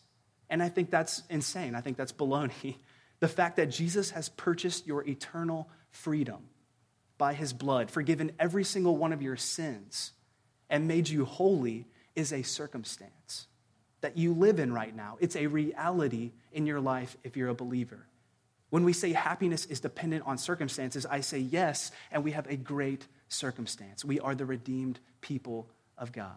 And 0.50 0.64
I 0.64 0.70
think 0.70 0.90
that's 0.90 1.22
insane. 1.30 1.76
I 1.76 1.82
think 1.82 1.96
that's 1.96 2.12
baloney. 2.12 2.76
The 3.20 3.28
fact 3.28 3.56
that 3.56 3.72
Jesus 3.72 4.12
has 4.12 4.30
purchased 4.30 4.86
your 4.86 5.04
eternal 5.04 5.68
freedom 5.90 6.50
by 7.18 7.34
his 7.34 7.52
blood, 7.52 7.90
forgiven 7.90 8.32
every 8.38 8.64
single 8.64 8.96
one 8.96 9.12
of 9.12 9.24
your 9.24 9.36
sins, 9.36 10.12
and 10.70 10.88
made 10.88 11.10
you 11.10 11.26
holy 11.26 11.88
is 12.16 12.32
a 12.32 12.44
circumstance 12.44 13.47
that 14.02 14.18
you 14.18 14.34
live 14.34 14.60
in 14.60 14.74
right 14.74 14.96
now. 14.96 15.18
It's 15.20 15.36
a 15.36 15.48
reality 15.48 16.32
in 16.52 16.66
your 16.66 16.80
life 16.80 17.18
if 17.24 17.36
you're 17.36 17.50
a 17.50 17.56
believer. 17.56 18.06
When 18.70 18.84
we 18.84 18.94
say 18.94 19.14
happiness 19.14 19.66
is 19.66 19.80
dependent 19.80 20.26
on 20.26 20.38
circumstances, 20.38 21.06
I 21.06 21.22
say 21.22 21.40
yes, 21.40 21.92
and 22.12 22.24
we 22.24 22.32
have 22.32 22.48
a 22.48 22.58
great 22.58 23.08
circumstance. 23.30 24.04
We 24.04 24.20
are 24.20 24.36
the 24.36 24.46
redeemed 24.46 25.00
people 25.22 25.70
of 25.98 26.12
God. 26.12 26.36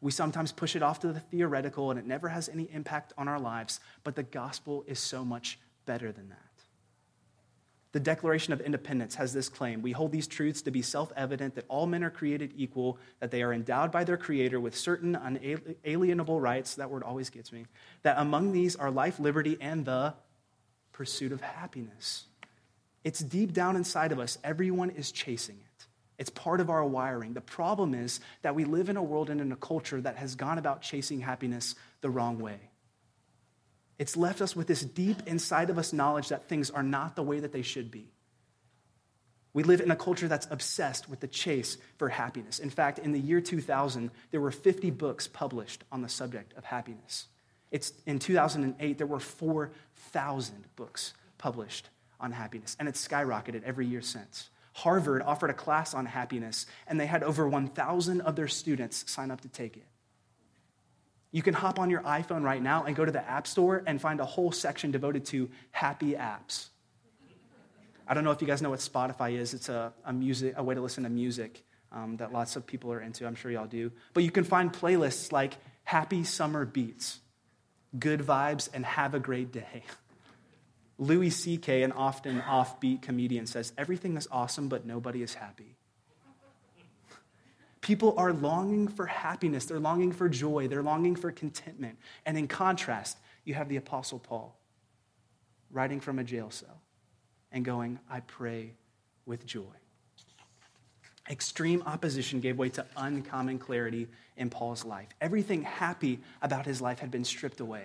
We 0.00 0.10
sometimes 0.10 0.52
push 0.52 0.76
it 0.76 0.82
off 0.82 1.00
to 1.00 1.12
the 1.12 1.20
theoretical 1.20 1.90
and 1.90 1.98
it 1.98 2.06
never 2.06 2.28
has 2.28 2.48
any 2.48 2.70
impact 2.72 3.12
on 3.18 3.28
our 3.28 3.38
lives, 3.38 3.80
but 4.02 4.14
the 4.14 4.22
gospel 4.22 4.84
is 4.86 4.98
so 4.98 5.24
much 5.24 5.58
better 5.84 6.10
than 6.12 6.30
that. 6.30 6.49
The 7.92 8.00
Declaration 8.00 8.52
of 8.52 8.60
Independence 8.60 9.16
has 9.16 9.32
this 9.32 9.48
claim 9.48 9.82
We 9.82 9.92
hold 9.92 10.12
these 10.12 10.28
truths 10.28 10.62
to 10.62 10.70
be 10.70 10.82
self 10.82 11.12
evident 11.16 11.56
that 11.56 11.64
all 11.68 11.86
men 11.86 12.04
are 12.04 12.10
created 12.10 12.52
equal, 12.56 12.98
that 13.18 13.30
they 13.30 13.42
are 13.42 13.52
endowed 13.52 13.90
by 13.90 14.04
their 14.04 14.16
Creator 14.16 14.60
with 14.60 14.76
certain 14.76 15.16
unalienable 15.16 16.40
rights. 16.40 16.76
That 16.76 16.90
word 16.90 17.02
always 17.02 17.30
gets 17.30 17.52
me. 17.52 17.66
That 18.02 18.18
among 18.18 18.52
these 18.52 18.76
are 18.76 18.90
life, 18.90 19.18
liberty, 19.18 19.56
and 19.60 19.84
the 19.84 20.14
pursuit 20.92 21.32
of 21.32 21.40
happiness. 21.40 22.26
It's 23.02 23.20
deep 23.20 23.52
down 23.52 23.76
inside 23.76 24.12
of 24.12 24.18
us. 24.18 24.38
Everyone 24.44 24.90
is 24.90 25.10
chasing 25.10 25.56
it. 25.56 25.86
It's 26.18 26.30
part 26.30 26.60
of 26.60 26.68
our 26.68 26.84
wiring. 26.84 27.32
The 27.32 27.40
problem 27.40 27.94
is 27.94 28.20
that 28.42 28.54
we 28.54 28.64
live 28.66 28.90
in 28.90 28.98
a 28.98 29.02
world 29.02 29.30
and 29.30 29.40
in 29.40 29.50
a 29.52 29.56
culture 29.56 30.00
that 30.02 30.16
has 30.16 30.34
gone 30.34 30.58
about 30.58 30.82
chasing 30.82 31.20
happiness 31.20 31.74
the 32.02 32.10
wrong 32.10 32.38
way. 32.38 32.69
It's 34.00 34.16
left 34.16 34.40
us 34.40 34.56
with 34.56 34.66
this 34.66 34.80
deep 34.80 35.18
inside 35.26 35.68
of 35.68 35.76
us 35.76 35.92
knowledge 35.92 36.30
that 36.30 36.48
things 36.48 36.70
are 36.70 36.82
not 36.82 37.16
the 37.16 37.22
way 37.22 37.38
that 37.38 37.52
they 37.52 37.60
should 37.60 37.90
be. 37.90 38.06
We 39.52 39.62
live 39.62 39.82
in 39.82 39.90
a 39.90 39.96
culture 39.96 40.26
that's 40.26 40.48
obsessed 40.50 41.06
with 41.10 41.20
the 41.20 41.28
chase 41.28 41.76
for 41.98 42.08
happiness. 42.08 42.60
In 42.60 42.70
fact, 42.70 42.98
in 42.98 43.12
the 43.12 43.20
year 43.20 43.42
2000, 43.42 44.10
there 44.30 44.40
were 44.40 44.52
50 44.52 44.90
books 44.92 45.28
published 45.28 45.84
on 45.92 46.00
the 46.00 46.08
subject 46.08 46.54
of 46.56 46.64
happiness. 46.64 47.26
It's, 47.70 47.92
in 48.06 48.18
2008, 48.18 48.96
there 48.96 49.06
were 49.06 49.20
4,000 49.20 50.64
books 50.76 51.12
published 51.36 51.90
on 52.18 52.32
happiness, 52.32 52.78
and 52.80 52.88
it's 52.88 53.06
skyrocketed 53.06 53.64
every 53.64 53.86
year 53.86 54.00
since. 54.00 54.48
Harvard 54.72 55.20
offered 55.20 55.50
a 55.50 55.54
class 55.54 55.92
on 55.92 56.06
happiness, 56.06 56.64
and 56.86 56.98
they 56.98 57.04
had 57.04 57.22
over 57.22 57.46
1,000 57.46 58.22
of 58.22 58.34
their 58.34 58.48
students 58.48 59.04
sign 59.12 59.30
up 59.30 59.42
to 59.42 59.48
take 59.48 59.76
it. 59.76 59.84
You 61.32 61.42
can 61.42 61.54
hop 61.54 61.78
on 61.78 61.90
your 61.90 62.00
iPhone 62.02 62.42
right 62.42 62.62
now 62.62 62.84
and 62.84 62.96
go 62.96 63.04
to 63.04 63.12
the 63.12 63.26
App 63.28 63.46
Store 63.46 63.82
and 63.86 64.00
find 64.00 64.20
a 64.20 64.24
whole 64.24 64.52
section 64.52 64.90
devoted 64.90 65.24
to 65.26 65.48
happy 65.70 66.14
apps. 66.14 66.68
I 68.06 68.14
don't 68.14 68.24
know 68.24 68.32
if 68.32 68.40
you 68.40 68.46
guys 68.46 68.60
know 68.60 68.70
what 68.70 68.80
Spotify 68.80 69.38
is. 69.38 69.54
It's 69.54 69.68
a, 69.68 69.92
a 70.04 70.12
music, 70.12 70.54
a 70.56 70.64
way 70.64 70.74
to 70.74 70.80
listen 70.80 71.04
to 71.04 71.10
music 71.10 71.62
um, 71.92 72.16
that 72.16 72.32
lots 72.32 72.56
of 72.56 72.66
people 72.66 72.92
are 72.92 73.00
into. 73.00 73.26
I'm 73.26 73.36
sure 73.36 73.52
y'all 73.52 73.66
do. 73.66 73.92
But 74.14 74.24
you 74.24 74.32
can 74.32 74.42
find 74.42 74.72
playlists 74.72 75.30
like 75.30 75.54
Happy 75.84 76.24
Summer 76.24 76.64
Beats 76.64 77.20
good 77.98 78.20
vibes, 78.20 78.68
and 78.72 78.84
have 78.84 79.14
a 79.14 79.20
great 79.20 79.52
day. 79.52 79.84
Louis 80.98 81.30
C.K., 81.30 81.82
an 81.82 81.92
often 81.92 82.40
offbeat 82.40 83.02
comedian, 83.02 83.46
says, 83.46 83.72
Everything 83.78 84.16
is 84.16 84.28
awesome, 84.30 84.68
but 84.68 84.84
nobody 84.84 85.22
is 85.22 85.34
happy. 85.34 85.76
People 87.80 88.14
are 88.18 88.32
longing 88.32 88.88
for 88.88 89.06
happiness. 89.06 89.64
They're 89.64 89.80
longing 89.80 90.12
for 90.12 90.28
joy. 90.28 90.68
They're 90.68 90.82
longing 90.82 91.16
for 91.16 91.32
contentment. 91.32 91.98
And 92.26 92.36
in 92.36 92.46
contrast, 92.46 93.16
you 93.44 93.54
have 93.54 93.68
the 93.68 93.76
Apostle 93.76 94.18
Paul 94.18 94.56
writing 95.70 96.00
from 96.00 96.18
a 96.18 96.24
jail 96.24 96.50
cell 96.50 96.80
and 97.52 97.64
going, 97.64 97.98
I 98.10 98.20
pray 98.20 98.72
with 99.24 99.46
joy. 99.46 99.62
Extreme 101.28 101.84
opposition 101.86 102.40
gave 102.40 102.58
way 102.58 102.68
to 102.70 102.84
uncommon 102.96 103.58
clarity 103.58 104.08
in 104.36 104.50
Paul's 104.50 104.84
life. 104.84 105.08
Everything 105.20 105.62
happy 105.62 106.18
about 106.42 106.66
his 106.66 106.80
life 106.80 106.98
had 106.98 107.10
been 107.10 107.24
stripped 107.24 107.60
away. 107.60 107.84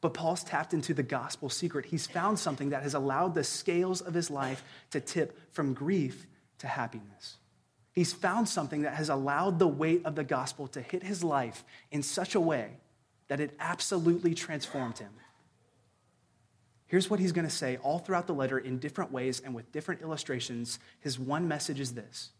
But 0.00 0.14
Paul's 0.14 0.42
tapped 0.42 0.72
into 0.72 0.94
the 0.94 1.02
gospel 1.02 1.50
secret. 1.50 1.84
He's 1.84 2.06
found 2.06 2.38
something 2.38 2.70
that 2.70 2.82
has 2.82 2.94
allowed 2.94 3.34
the 3.34 3.44
scales 3.44 4.00
of 4.00 4.14
his 4.14 4.30
life 4.30 4.64
to 4.90 5.00
tip 5.00 5.38
from 5.52 5.74
grief 5.74 6.26
to 6.58 6.66
happiness. 6.66 7.36
He's 7.92 8.12
found 8.12 8.48
something 8.48 8.82
that 8.82 8.94
has 8.94 9.08
allowed 9.08 9.58
the 9.58 9.68
weight 9.68 10.02
of 10.04 10.14
the 10.14 10.24
gospel 10.24 10.68
to 10.68 10.80
hit 10.80 11.02
his 11.02 11.24
life 11.24 11.64
in 11.90 12.02
such 12.02 12.34
a 12.34 12.40
way 12.40 12.70
that 13.28 13.40
it 13.40 13.54
absolutely 13.58 14.34
transformed 14.34 14.98
him. 14.98 15.12
Here's 16.86 17.08
what 17.08 17.20
he's 17.20 17.32
going 17.32 17.46
to 17.46 17.54
say 17.54 17.78
all 17.78 18.00
throughout 18.00 18.26
the 18.26 18.34
letter 18.34 18.58
in 18.58 18.78
different 18.78 19.12
ways 19.12 19.40
and 19.40 19.54
with 19.54 19.70
different 19.70 20.02
illustrations. 20.02 20.80
His 21.00 21.18
one 21.18 21.46
message 21.46 21.78
is 21.78 21.94
this 21.94 22.30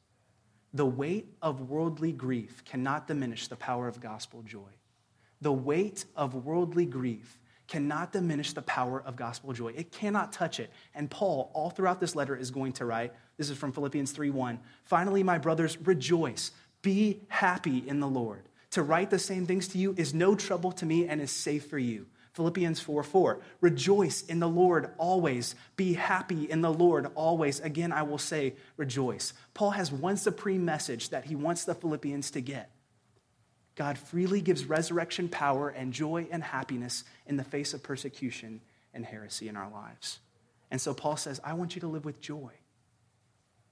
the 0.72 0.86
weight 0.86 1.34
of 1.42 1.68
worldly 1.68 2.12
grief 2.12 2.64
cannot 2.64 3.06
diminish 3.06 3.48
the 3.48 3.56
power 3.56 3.88
of 3.88 4.00
gospel 4.00 4.42
joy. 4.42 4.70
The 5.40 5.52
weight 5.52 6.04
of 6.16 6.34
worldly 6.34 6.86
grief 6.86 7.38
cannot 7.66 8.12
diminish 8.12 8.52
the 8.52 8.62
power 8.62 9.00
of 9.00 9.14
gospel 9.14 9.52
joy. 9.52 9.68
It 9.76 9.92
cannot 9.92 10.32
touch 10.32 10.58
it. 10.58 10.70
And 10.94 11.08
Paul, 11.08 11.50
all 11.54 11.70
throughout 11.70 12.00
this 12.00 12.16
letter, 12.16 12.36
is 12.36 12.50
going 12.50 12.72
to 12.74 12.84
write 12.84 13.12
this 13.40 13.48
is 13.48 13.56
from 13.56 13.72
Philippians 13.72 14.12
3 14.12 14.28
1. 14.28 14.60
Finally, 14.84 15.22
my 15.22 15.38
brothers, 15.38 15.80
rejoice, 15.80 16.50
be 16.82 17.22
happy 17.28 17.82
in 17.86 17.98
the 17.98 18.06
Lord. 18.06 18.42
To 18.72 18.82
write 18.82 19.08
the 19.08 19.18
same 19.18 19.46
things 19.46 19.66
to 19.68 19.78
you 19.78 19.94
is 19.96 20.12
no 20.12 20.34
trouble 20.34 20.72
to 20.72 20.84
me 20.84 21.08
and 21.08 21.22
is 21.22 21.30
safe 21.30 21.64
for 21.70 21.78
you. 21.78 22.04
Philippians 22.34 22.80
4 22.80 23.02
4. 23.02 23.40
Rejoice 23.62 24.20
in 24.20 24.40
the 24.40 24.48
Lord 24.48 24.90
always. 24.98 25.54
Be 25.76 25.94
happy 25.94 26.50
in 26.50 26.60
the 26.60 26.70
Lord 26.70 27.06
always. 27.14 27.60
Again, 27.60 27.92
I 27.92 28.02
will 28.02 28.18
say, 28.18 28.56
rejoice. 28.76 29.32
Paul 29.54 29.70
has 29.70 29.90
one 29.90 30.18
supreme 30.18 30.66
message 30.66 31.08
that 31.08 31.24
he 31.24 31.34
wants 31.34 31.64
the 31.64 31.74
Philippians 31.74 32.32
to 32.32 32.42
get 32.42 32.70
God 33.74 33.96
freely 33.96 34.42
gives 34.42 34.66
resurrection 34.66 35.30
power 35.30 35.70
and 35.70 35.94
joy 35.94 36.28
and 36.30 36.42
happiness 36.42 37.04
in 37.24 37.38
the 37.38 37.44
face 37.44 37.72
of 37.72 37.82
persecution 37.82 38.60
and 38.92 39.06
heresy 39.06 39.48
in 39.48 39.56
our 39.56 39.70
lives. 39.70 40.18
And 40.70 40.78
so 40.78 40.92
Paul 40.92 41.16
says, 41.16 41.40
I 41.42 41.54
want 41.54 41.74
you 41.74 41.80
to 41.80 41.88
live 41.88 42.04
with 42.04 42.20
joy. 42.20 42.50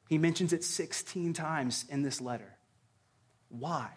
He 0.09 0.19
mentions 0.19 0.53
it 0.53 0.65
16 0.65 1.35
times 1.35 1.85
in 1.89 2.03
this 2.03 2.21
letter. 2.21 2.57
Why? 3.51 3.91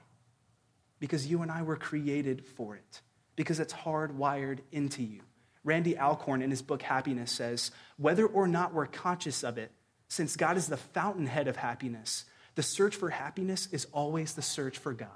Because 1.00 1.26
you 1.26 1.42
and 1.42 1.50
I 1.50 1.64
were 1.64 1.78
created 1.78 2.46
for 2.46 2.76
it 2.76 3.02
because 3.36 3.60
it's 3.60 3.74
hardwired 3.74 4.60
into 4.72 5.02
you. 5.02 5.22
Randy 5.64 5.98
Alcorn, 5.98 6.42
in 6.42 6.50
his 6.50 6.62
book 6.62 6.82
Happiness, 6.82 7.32
says 7.32 7.72
whether 7.98 8.26
or 8.26 8.48
not 8.48 8.74
we're 8.74 8.88
conscious 8.88 9.44
of 9.44 9.58
it, 9.58 9.72
since 10.10 10.36
God 10.36 10.58
is 10.58 10.68
the 10.68 10.78
fountainhead 10.78 11.48
of 11.48 11.56
happiness, 11.56 12.26
the 12.56 12.64
search 12.64 12.96
for 12.96 13.10
happiness 13.10 13.70
is 13.72 13.88
always 13.94 14.34
the 14.34 14.42
search 14.42 14.78
for 14.78 14.94
God. 14.94 15.08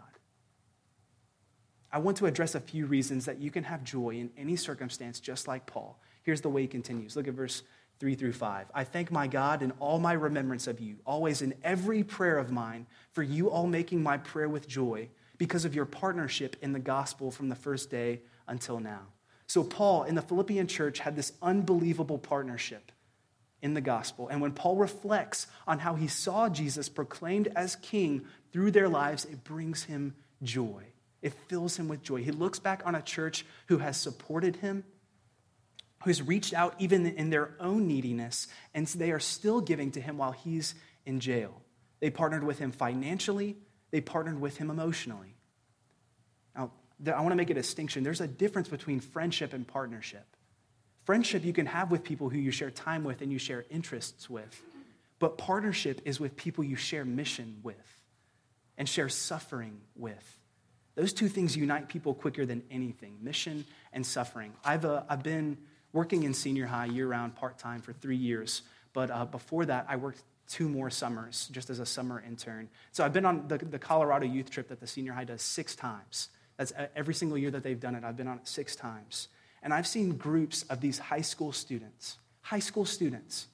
I 1.92 2.00
want 2.00 2.18
to 2.18 2.26
address 2.26 2.56
a 2.56 2.60
few 2.60 2.86
reasons 2.86 3.26
that 3.26 3.42
you 3.42 3.52
can 3.52 3.66
have 3.66 3.84
joy 3.84 4.12
in 4.12 4.32
any 4.38 4.56
circumstance, 4.56 5.20
just 5.20 5.48
like 5.48 5.66
Paul. 5.66 6.00
Here's 6.24 6.42
the 6.42 6.50
way 6.50 6.62
he 6.62 6.68
continues. 6.68 7.16
Look 7.16 7.28
at 7.28 7.34
verse 7.34 7.64
3 8.00 8.16
through 8.16 8.34
5. 8.34 8.68
I 8.74 8.84
thank 8.84 9.12
my 9.12 9.28
God 9.28 9.62
in 9.62 9.72
all 9.80 10.00
my 10.00 10.14
remembrance 10.14 10.68
of 10.68 10.80
you, 10.80 10.98
always 11.06 11.42
in 11.42 11.54
every 11.64 12.04
prayer 12.04 12.38
of 12.38 12.52
mine, 12.52 12.88
for 13.14 13.24
you 13.24 13.50
all 13.50 13.68
making 13.68 14.04
my 14.04 14.18
prayer 14.18 14.50
with 14.50 14.68
joy 14.68 15.10
because 15.38 15.66
of 15.66 15.76
your 15.76 15.86
partnership 15.86 16.56
in 16.62 16.74
the 16.74 16.80
gospel 16.80 17.32
from 17.32 17.50
the 17.50 17.56
first 17.56 17.90
day 17.90 18.22
until 18.48 18.80
now. 18.80 19.02
So, 19.48 19.64
Paul 19.64 20.04
in 20.04 20.16
the 20.16 20.22
Philippian 20.22 20.68
church 20.68 21.00
had 21.00 21.16
this 21.16 21.34
unbelievable 21.42 22.18
partnership 22.18 22.92
in 23.62 23.74
the 23.74 23.82
gospel. 23.82 24.28
And 24.28 24.42
when 24.42 24.52
Paul 24.52 24.76
reflects 24.76 25.48
on 25.68 25.80
how 25.80 25.96
he 25.96 26.08
saw 26.08 26.50
Jesus 26.50 26.90
proclaimed 26.90 27.48
as 27.56 27.76
king 27.78 28.26
through 28.52 28.72
their 28.72 28.90
lives, 28.90 29.26
it 29.26 29.44
brings 29.44 29.84
him 29.84 30.16
joy. 30.44 30.84
It 31.22 31.34
fills 31.48 31.78
him 31.78 31.88
with 31.88 32.04
joy. 32.04 32.24
He 32.24 32.32
looks 32.32 32.60
back 32.60 32.84
on 32.86 32.94
a 32.94 33.02
church 33.02 33.46
who 33.68 33.80
has 33.80 33.98
supported 33.98 34.58
him, 34.58 34.84
who's 36.06 36.22
reached 36.22 36.54
out 36.54 36.76
even 36.78 37.06
in 37.06 37.32
their 37.32 37.56
own 37.60 37.88
neediness, 37.88 38.48
and 38.76 38.86
they 38.88 39.12
are 39.12 39.20
still 39.20 39.60
giving 39.60 39.92
to 39.92 40.00
him 40.00 40.18
while 40.18 40.32
he's 40.32 40.76
in 41.06 41.20
jail. 41.20 41.62
They 42.00 42.12
partnered 42.12 42.44
with 42.44 42.60
him 42.60 42.72
financially, 42.72 43.58
they 43.90 44.02
partnered 44.02 44.40
with 44.40 44.58
him 44.58 44.70
emotionally. 44.70 45.36
Now, 46.56 46.72
I 47.08 47.20
want 47.22 47.32
to 47.32 47.36
make 47.36 47.50
a 47.50 47.56
distinction. 47.56 48.04
There's 48.04 48.22
a 48.22 48.28
difference 48.28 48.70
between 48.70 49.00
friendship 49.00 49.54
and 49.54 49.68
partnership. 49.68 50.26
Friendship 51.06 51.44
you 51.44 51.54
can 51.54 51.66
have 51.66 51.90
with 51.90 52.04
people 52.04 52.30
who 52.30 52.38
you 52.38 52.52
share 52.52 52.72
time 52.72 53.04
with 53.04 53.22
and 53.22 53.32
you 53.32 53.40
share 53.40 53.66
interests 53.72 54.30
with. 54.30 54.62
But 55.18 55.40
partnership 55.40 56.02
is 56.06 56.20
with 56.20 56.36
people 56.36 56.64
you 56.64 56.76
share 56.76 57.04
mission 57.04 57.62
with 57.64 57.76
and 58.78 58.88
share 58.88 59.10
suffering 59.10 59.82
with. 59.96 60.40
Those 60.94 61.14
two 61.14 61.30
things 61.30 61.58
unite 61.58 61.90
people 61.90 62.14
quicker 62.14 62.46
than 62.46 62.64
anything 62.70 63.18
mission 63.22 63.66
and 63.92 64.06
suffering. 64.06 64.54
I've, 64.64 64.86
uh, 64.86 65.04
I've 65.10 65.24
been 65.24 65.58
working 65.96 66.24
in 66.24 66.34
senior 66.34 66.66
high 66.66 66.86
year 66.86 67.08
round 67.08 67.36
part 67.36 67.58
time 67.58 67.82
for 67.82 67.94
three 67.94 68.18
years, 68.18 68.64
but 68.92 69.10
uh, 69.10 69.24
before 69.26 69.66
that, 69.66 69.86
I 69.88 69.96
worked 69.96 70.22
two 70.48 70.68
more 70.68 70.90
summers 70.90 71.48
just 71.52 71.70
as 71.70 71.80
a 71.80 71.86
summer 71.86 72.22
intern. 72.28 72.70
So 72.92 73.04
I've 73.04 73.14
been 73.14 73.26
on 73.26 73.48
the, 73.48 73.58
the 73.58 73.80
Colorado 73.80 74.26
youth 74.26 74.52
trip 74.52 74.68
that 74.68 74.82
the 74.82 74.88
senior 74.88 75.14
high 75.14 75.24
does 75.24 75.42
six 75.42 75.74
times. 75.74 76.28
That's 76.58 76.74
every 76.96 77.14
single 77.14 77.38
year 77.38 77.50
that 77.52 77.64
they've 77.64 77.80
done 77.80 77.96
it. 77.96 78.04
I've 78.04 78.18
been 78.18 78.28
on 78.28 78.38
it 78.38 78.48
six 78.48 78.76
times. 78.76 79.30
And 79.64 79.74
I've 79.74 79.88
seen 79.88 80.18
groups 80.18 80.64
of 80.64 80.82
these 80.82 81.00
high 81.00 81.22
school 81.22 81.54
students, 81.54 82.18
high 82.42 82.60
school 82.60 82.86
students, 82.86 83.48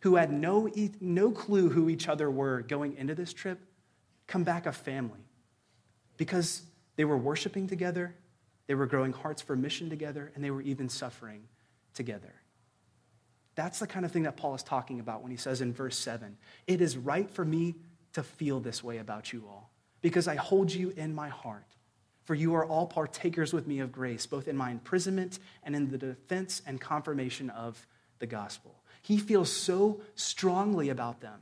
who 0.00 0.16
had 0.16 0.32
no, 0.32 0.70
no 1.00 1.30
clue 1.30 1.68
who 1.68 1.90
each 1.90 2.08
other 2.08 2.30
were 2.30 2.62
going 2.62 2.96
into 2.96 3.14
this 3.14 3.34
trip, 3.34 3.60
come 4.26 4.42
back 4.42 4.64
a 4.64 4.72
family 4.72 5.20
because 6.16 6.62
they 6.96 7.04
were 7.04 7.16
worshiping 7.16 7.66
together, 7.66 8.14
they 8.66 8.74
were 8.74 8.86
growing 8.86 9.12
hearts 9.12 9.42
for 9.42 9.54
mission 9.54 9.90
together, 9.90 10.32
and 10.34 10.42
they 10.42 10.50
were 10.50 10.62
even 10.62 10.88
suffering 10.88 11.42
together. 11.98 12.32
That's 13.56 13.80
the 13.80 13.88
kind 13.88 14.06
of 14.06 14.12
thing 14.12 14.22
that 14.22 14.36
Paul 14.36 14.54
is 14.54 14.62
talking 14.62 15.00
about 15.00 15.20
when 15.20 15.32
he 15.32 15.36
says 15.36 15.60
in 15.60 15.74
verse 15.74 15.98
7 15.98 16.38
It 16.66 16.80
is 16.80 16.96
right 16.96 17.28
for 17.28 17.44
me 17.44 17.74
to 18.12 18.22
feel 18.22 18.60
this 18.60 18.82
way 18.82 18.98
about 18.98 19.32
you 19.32 19.44
all, 19.48 19.70
because 20.00 20.28
I 20.28 20.36
hold 20.36 20.72
you 20.72 20.94
in 20.96 21.14
my 21.14 21.28
heart. 21.28 21.66
For 22.24 22.34
you 22.34 22.54
are 22.54 22.64
all 22.64 22.86
partakers 22.86 23.52
with 23.52 23.66
me 23.66 23.80
of 23.80 23.90
grace, 23.90 24.26
both 24.26 24.48
in 24.48 24.56
my 24.56 24.70
imprisonment 24.70 25.38
and 25.64 25.74
in 25.74 25.90
the 25.90 25.98
defense 25.98 26.62
and 26.66 26.80
confirmation 26.80 27.50
of 27.50 27.84
the 28.18 28.26
gospel. 28.26 28.74
He 29.02 29.18
feels 29.18 29.50
so 29.50 30.02
strongly 30.14 30.90
about 30.90 31.20
them. 31.20 31.40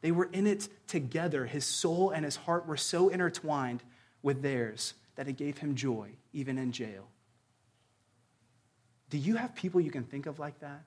They 0.00 0.10
were 0.10 0.30
in 0.32 0.46
it 0.46 0.68
together. 0.88 1.44
His 1.46 1.64
soul 1.64 2.10
and 2.10 2.24
his 2.24 2.36
heart 2.36 2.66
were 2.66 2.78
so 2.78 3.08
intertwined 3.08 3.82
with 4.22 4.42
theirs 4.42 4.94
that 5.16 5.28
it 5.28 5.36
gave 5.36 5.58
him 5.58 5.74
joy, 5.76 6.08
even 6.32 6.58
in 6.58 6.72
jail. 6.72 7.11
Do 9.12 9.18
you 9.18 9.36
have 9.36 9.54
people 9.54 9.78
you 9.78 9.90
can 9.90 10.04
think 10.04 10.24
of 10.24 10.38
like 10.38 10.58
that? 10.60 10.84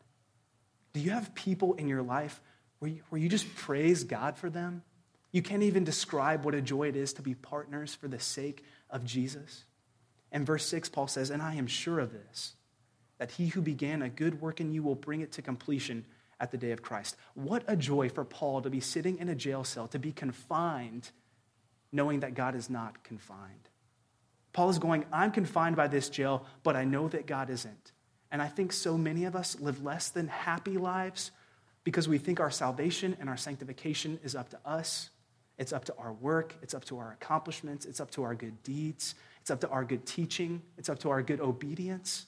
Do 0.94 1.00
you 1.00 1.12
have 1.12 1.36
people 1.36 1.76
in 1.76 1.88
your 1.88 2.02
life 2.02 2.42
where 2.80 2.90
you, 2.90 3.02
where 3.10 3.22
you 3.22 3.30
just 3.30 3.54
praise 3.54 4.04
God 4.04 4.36
for 4.36 4.50
them? 4.50 4.82
You 5.32 5.44
can't 5.44 5.62
even 5.62 5.84
describe 5.84 6.44
what 6.44 6.56
a 6.56 6.62
joy 6.62 6.88
it 6.88 6.96
is 6.96 7.14
to 7.14 7.22
be 7.22 7.36
partners 7.36 7.94
for 7.94 8.08
the 8.08 8.20
sake 8.20 8.66
of 8.90 9.06
Jesus. 9.06 9.66
And 10.32 10.44
verse 10.44 10.66
6, 10.66 10.90
Paul 10.90 11.06
says, 11.06 11.30
And 11.30 11.40
I 11.40 11.54
am 11.54 11.68
sure 11.68 12.00
of 12.00 12.14
this, 12.14 12.56
that 13.20 13.30
he 13.30 13.50
who 13.50 13.62
began 13.62 14.02
a 14.02 14.10
good 14.10 14.42
work 14.42 14.60
in 14.60 14.72
you 14.72 14.82
will 14.82 14.96
bring 14.96 15.22
it 15.22 15.32
to 15.34 15.44
completion 15.44 16.04
at 16.40 16.50
the 16.50 16.58
day 16.58 16.72
of 16.72 16.82
Christ. 16.82 17.18
What 17.36 17.64
a 17.68 17.76
joy 17.76 18.10
for 18.10 18.26
Paul 18.26 18.64
to 18.64 18.72
be 18.72 18.80
sitting 18.80 19.20
in 19.20 19.30
a 19.30 19.36
jail 19.36 19.64
cell, 19.64 19.88
to 19.90 20.00
be 20.00 20.12
confined 20.12 21.12
knowing 21.92 22.22
that 22.22 22.34
God 22.34 22.56
is 22.56 22.72
not 22.72 23.04
confined. 23.04 23.70
Paul 24.52 24.72
is 24.72 24.80
going, 24.80 25.06
I'm 25.12 25.32
confined 25.32 25.76
by 25.76 25.90
this 25.90 26.10
jail, 26.10 26.48
but 26.64 26.76
I 26.76 26.86
know 26.86 27.08
that 27.10 27.28
God 27.28 27.52
isn't. 27.52 27.92
And 28.36 28.42
I 28.42 28.50
think 28.50 28.74
so 28.74 28.98
many 28.98 29.24
of 29.24 29.34
us 29.34 29.62
live 29.62 29.82
less 29.82 30.10
than 30.10 30.28
happy 30.28 30.78
lives 30.78 31.32
because 31.86 32.10
we 32.10 32.18
think 32.18 32.42
our 32.42 32.52
salvation 32.52 33.16
and 33.22 33.30
our 33.30 33.38
sanctification 33.38 34.20
is 34.26 34.36
up 34.36 34.50
to 34.50 34.60
us. 34.66 35.10
It's 35.58 35.72
up 35.72 35.86
to 35.86 35.96
our 35.96 36.12
work. 36.12 36.54
It's 36.62 36.74
up 36.74 36.84
to 36.88 36.98
our 36.98 37.14
accomplishments. 37.14 37.86
It's 37.86 38.02
up 38.02 38.12
to 38.12 38.24
our 38.24 38.36
good 38.36 38.62
deeds. 38.62 39.16
It's 39.40 39.52
up 39.52 39.62
to 39.62 39.70
our 39.70 39.86
good 39.86 40.06
teaching. 40.06 40.62
It's 40.78 40.90
up 40.90 41.00
to 41.00 41.12
our 41.12 41.22
good 41.22 41.40
obedience. 41.40 42.26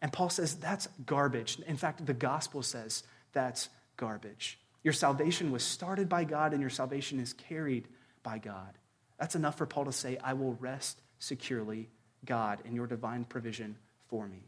And 0.00 0.10
Paul 0.10 0.30
says 0.30 0.54
that's 0.54 0.88
garbage. 1.04 1.60
In 1.66 1.76
fact, 1.76 2.06
the 2.06 2.14
gospel 2.14 2.62
says 2.62 3.02
that's 3.34 3.68
garbage. 3.98 4.58
Your 4.82 4.94
salvation 4.94 5.52
was 5.52 5.62
started 5.62 6.08
by 6.08 6.24
God, 6.24 6.52
and 6.52 6.62
your 6.62 6.70
salvation 6.70 7.20
is 7.20 7.34
carried 7.34 7.88
by 8.22 8.38
God. 8.38 8.78
That's 9.18 9.34
enough 9.34 9.58
for 9.58 9.66
Paul 9.66 9.84
to 9.84 9.92
say, 9.92 10.16
I 10.24 10.32
will 10.32 10.54
rest 10.54 11.02
securely, 11.18 11.90
God, 12.24 12.60
in 12.64 12.74
your 12.74 12.86
divine 12.86 13.24
provision 13.24 13.76
for 14.08 14.26
me. 14.26 14.46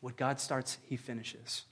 What 0.00 0.16
God 0.16 0.40
starts, 0.40 0.78
he 0.84 0.96
finishes. 0.96 1.64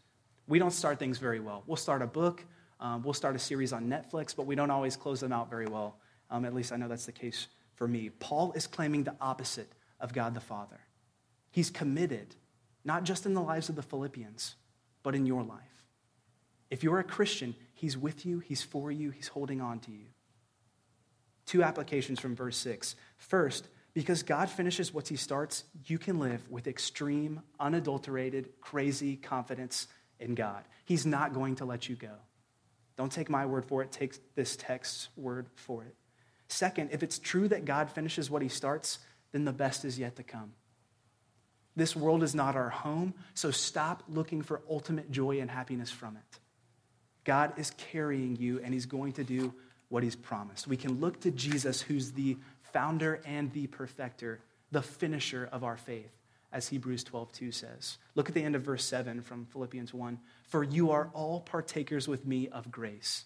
We 0.49 0.59
don't 0.59 0.73
start 0.73 0.99
things 0.99 1.19
very 1.19 1.41
well. 1.41 1.63
We'll 1.67 1.77
start 1.77 2.03
a 2.03 2.07
book, 2.07 2.45
um, 2.81 3.03
we'll 3.03 3.15
start 3.15 3.37
a 3.37 3.39
series 3.39 3.73
on 3.73 3.89
Netflix, 3.89 4.35
but 4.37 4.47
we 4.47 4.55
don't 4.55 4.71
always 4.71 4.97
close 4.97 5.21
them 5.21 5.33
out 5.33 5.51
very 5.51 5.67
well. 5.67 5.99
Um, 6.31 6.45
at 6.45 6.55
least 6.55 6.73
I 6.73 6.77
know 6.77 6.89
that's 6.89 7.07
the 7.07 7.13
case 7.13 7.49
for 7.75 7.89
me. 7.89 8.11
Paul 8.11 8.53
is 8.53 8.67
claiming 8.67 9.05
the 9.05 9.15
opposite 9.21 9.71
of 10.01 10.13
God 10.13 10.35
the 10.35 10.41
Father. 10.41 10.81
He's 11.51 11.71
committed, 11.71 12.35
not 12.85 13.05
just 13.05 13.27
in 13.27 13.35
the 13.35 13.41
lives 13.41 13.69
of 13.69 13.77
the 13.77 13.83
Philippians, 13.83 14.57
but 15.03 15.15
in 15.15 15.25
your 15.25 15.43
life. 15.43 15.61
If 16.71 16.83
you're 16.83 16.99
a 16.99 17.05
Christian, 17.05 17.55
he's 17.75 17.97
with 17.97 18.27
you, 18.27 18.41
he's 18.41 18.63
for 18.63 18.91
you, 18.91 19.11
he's 19.11 19.29
holding 19.29 19.61
on 19.61 19.79
to 19.81 19.91
you. 19.91 20.07
Two 21.47 21.63
applications 21.63 22.19
from 22.19 22.35
verse 22.35 22.57
6. 22.57 22.97
First, 23.17 23.69
because 23.97 24.23
God 24.23 24.51
finishes 24.51 24.93
what 24.93 25.09
he 25.09 25.17
starts, 25.17 25.65
you 25.87 25.97
can 25.99 26.19
live 26.19 26.51
with 26.51 26.67
extreme, 26.67 27.41
unadulterated, 27.59 28.51
crazy 28.61 29.17
confidence 29.17 29.89
in 30.21 30.35
God. 30.35 30.65
He's 30.85 31.07
not 31.07 31.33
going 31.33 31.55
to 31.57 31.65
let 31.65 31.89
you 31.89 31.97
go. 31.97 32.13
Don't 32.99 33.11
take 33.11 33.31
my 33.31 33.47
word 33.47 33.65
for 33.65 33.81
it, 33.81 33.91
take 33.91 34.35
this 34.35 34.55
text's 34.55 35.09
word 35.17 35.47
for 35.55 35.83
it. 35.83 35.95
Second, 36.49 36.91
if 36.93 37.03
it's 37.03 37.19
true 37.19 37.49
that 37.49 37.65
God 37.65 37.89
finishes 37.89 38.29
what 38.29 38.43
he 38.43 38.49
starts, 38.49 38.99
then 39.33 39.47
the 39.47 39.53
best 39.53 39.83
is 39.83 39.99
yet 39.99 40.17
to 40.17 40.23
come. 40.23 40.53
This 41.75 41.97
world 41.97 42.23
is 42.23 42.35
not 42.35 42.55
our 42.55 42.69
home, 42.69 43.15
so 43.33 43.51
stop 43.51 44.03
looking 44.11 44.43
for 44.43 44.61
ultimate 44.69 45.11
joy 45.11 45.41
and 45.41 45.51
happiness 45.51 45.91
from 45.91 46.19
it. 46.19 46.39
God 47.25 47.55
is 47.57 47.71
carrying 47.79 48.37
you, 48.37 48.61
and 48.63 48.75
he's 48.75 48.85
going 48.85 49.15
to 49.15 49.25
do 49.25 49.55
what 49.89 50.03
he's 50.03 50.17
promised. 50.17 50.67
We 50.67 50.77
can 50.77 51.01
look 51.01 51.21
to 51.21 51.31
Jesus, 51.31 51.81
who's 51.81 52.13
the 52.13 52.37
founder 52.77 53.23
and 53.25 53.51
the 53.55 53.67
perfecter, 53.69 54.39
the 54.71 54.83
finisher 54.83 55.49
of 55.51 55.65
our 55.65 55.79
faith, 55.79 56.13
as 56.53 56.69
Hebrews 56.69 57.05
12 57.05 57.33
2 57.33 57.51
says. 57.51 57.97
Look 58.15 58.29
at 58.29 58.35
the 58.35 58.43
end 58.43 58.55
of 58.55 58.61
verse 58.61 58.85
7 58.85 59.23
from 59.23 59.47
Philippians 59.47 59.95
1 59.95 60.19
For 60.43 60.63
you 60.63 60.91
are 60.91 61.09
all 61.15 61.41
partakers 61.41 62.07
with 62.07 62.27
me 62.27 62.49
of 62.49 62.71
grace. 62.71 63.25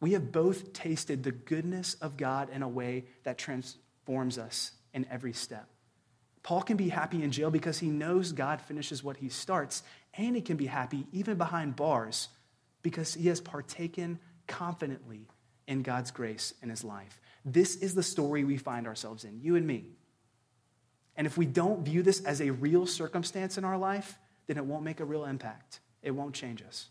We 0.00 0.14
have 0.14 0.32
both 0.32 0.72
tasted 0.72 1.22
the 1.22 1.32
goodness 1.32 1.96
of 2.00 2.16
God 2.16 2.48
in 2.48 2.62
a 2.62 2.68
way 2.68 3.04
that 3.24 3.36
transforms 3.36 4.38
us 4.38 4.72
in 4.94 5.04
every 5.10 5.34
step. 5.34 5.68
Paul 6.42 6.62
can 6.62 6.78
be 6.78 6.88
happy 6.88 7.22
in 7.22 7.30
jail 7.30 7.50
because 7.50 7.78
he 7.78 7.90
knows 7.90 8.32
God 8.32 8.62
finishes 8.62 9.04
what 9.04 9.18
he 9.18 9.28
starts, 9.28 9.82
and 10.16 10.34
he 10.34 10.40
can 10.40 10.56
be 10.56 10.64
happy 10.64 11.06
even 11.12 11.36
behind 11.36 11.76
bars 11.76 12.30
because 12.80 13.12
he 13.12 13.28
has 13.28 13.42
partaken 13.42 14.18
confidently 14.46 15.28
in 15.66 15.82
God's 15.82 16.10
grace 16.10 16.54
in 16.62 16.70
his 16.70 16.82
life. 16.82 17.20
This 17.46 17.76
is 17.76 17.94
the 17.94 18.02
story 18.02 18.44
we 18.44 18.58
find 18.58 18.86
ourselves 18.86 19.24
in, 19.24 19.40
you 19.40 19.56
and 19.56 19.66
me. 19.66 19.86
And 21.16 21.26
if 21.26 21.38
we 21.38 21.46
don't 21.46 21.84
view 21.84 22.02
this 22.02 22.22
as 22.24 22.42
a 22.42 22.50
real 22.50 22.86
circumstance 22.86 23.56
in 23.56 23.64
our 23.64 23.78
life, 23.78 24.18
then 24.46 24.58
it 24.58 24.66
won't 24.66 24.84
make 24.84 25.00
a 25.00 25.04
real 25.04 25.24
impact. 25.24 25.80
It 26.02 26.10
won't 26.10 26.34
change 26.34 26.62
us. 26.62 26.88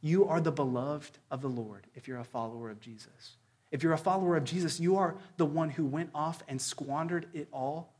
You 0.00 0.26
are 0.26 0.40
the 0.40 0.50
beloved 0.50 1.18
of 1.30 1.42
the 1.42 1.48
Lord 1.48 1.86
if 1.94 2.08
you're 2.08 2.18
a 2.18 2.24
follower 2.24 2.70
of 2.70 2.80
Jesus. 2.80 3.36
If 3.70 3.82
you're 3.82 3.92
a 3.92 3.98
follower 3.98 4.36
of 4.36 4.44
Jesus, 4.44 4.80
you 4.80 4.96
are 4.96 5.16
the 5.36 5.46
one 5.46 5.70
who 5.70 5.84
went 5.84 6.10
off 6.14 6.42
and 6.48 6.60
squandered 6.60 7.26
it 7.34 7.48
all 7.52 7.94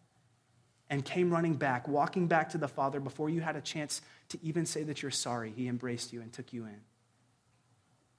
and 0.91 1.05
came 1.05 1.31
running 1.31 1.55
back, 1.55 1.87
walking 1.87 2.27
back 2.27 2.49
to 2.51 2.59
the 2.59 2.67
Father 2.67 2.99
before 2.99 3.29
you 3.29 3.43
had 3.43 3.57
a 3.57 3.61
chance 3.61 4.01
to 4.31 4.39
even 4.43 4.65
say 4.65 4.83
that 4.85 5.03
you're 5.03 5.11
sorry. 5.11 5.53
He 5.55 5.69
embraced 5.69 6.13
you 6.13 6.23
and 6.23 6.33
took 6.33 6.53
you 6.53 6.65
in 6.65 6.81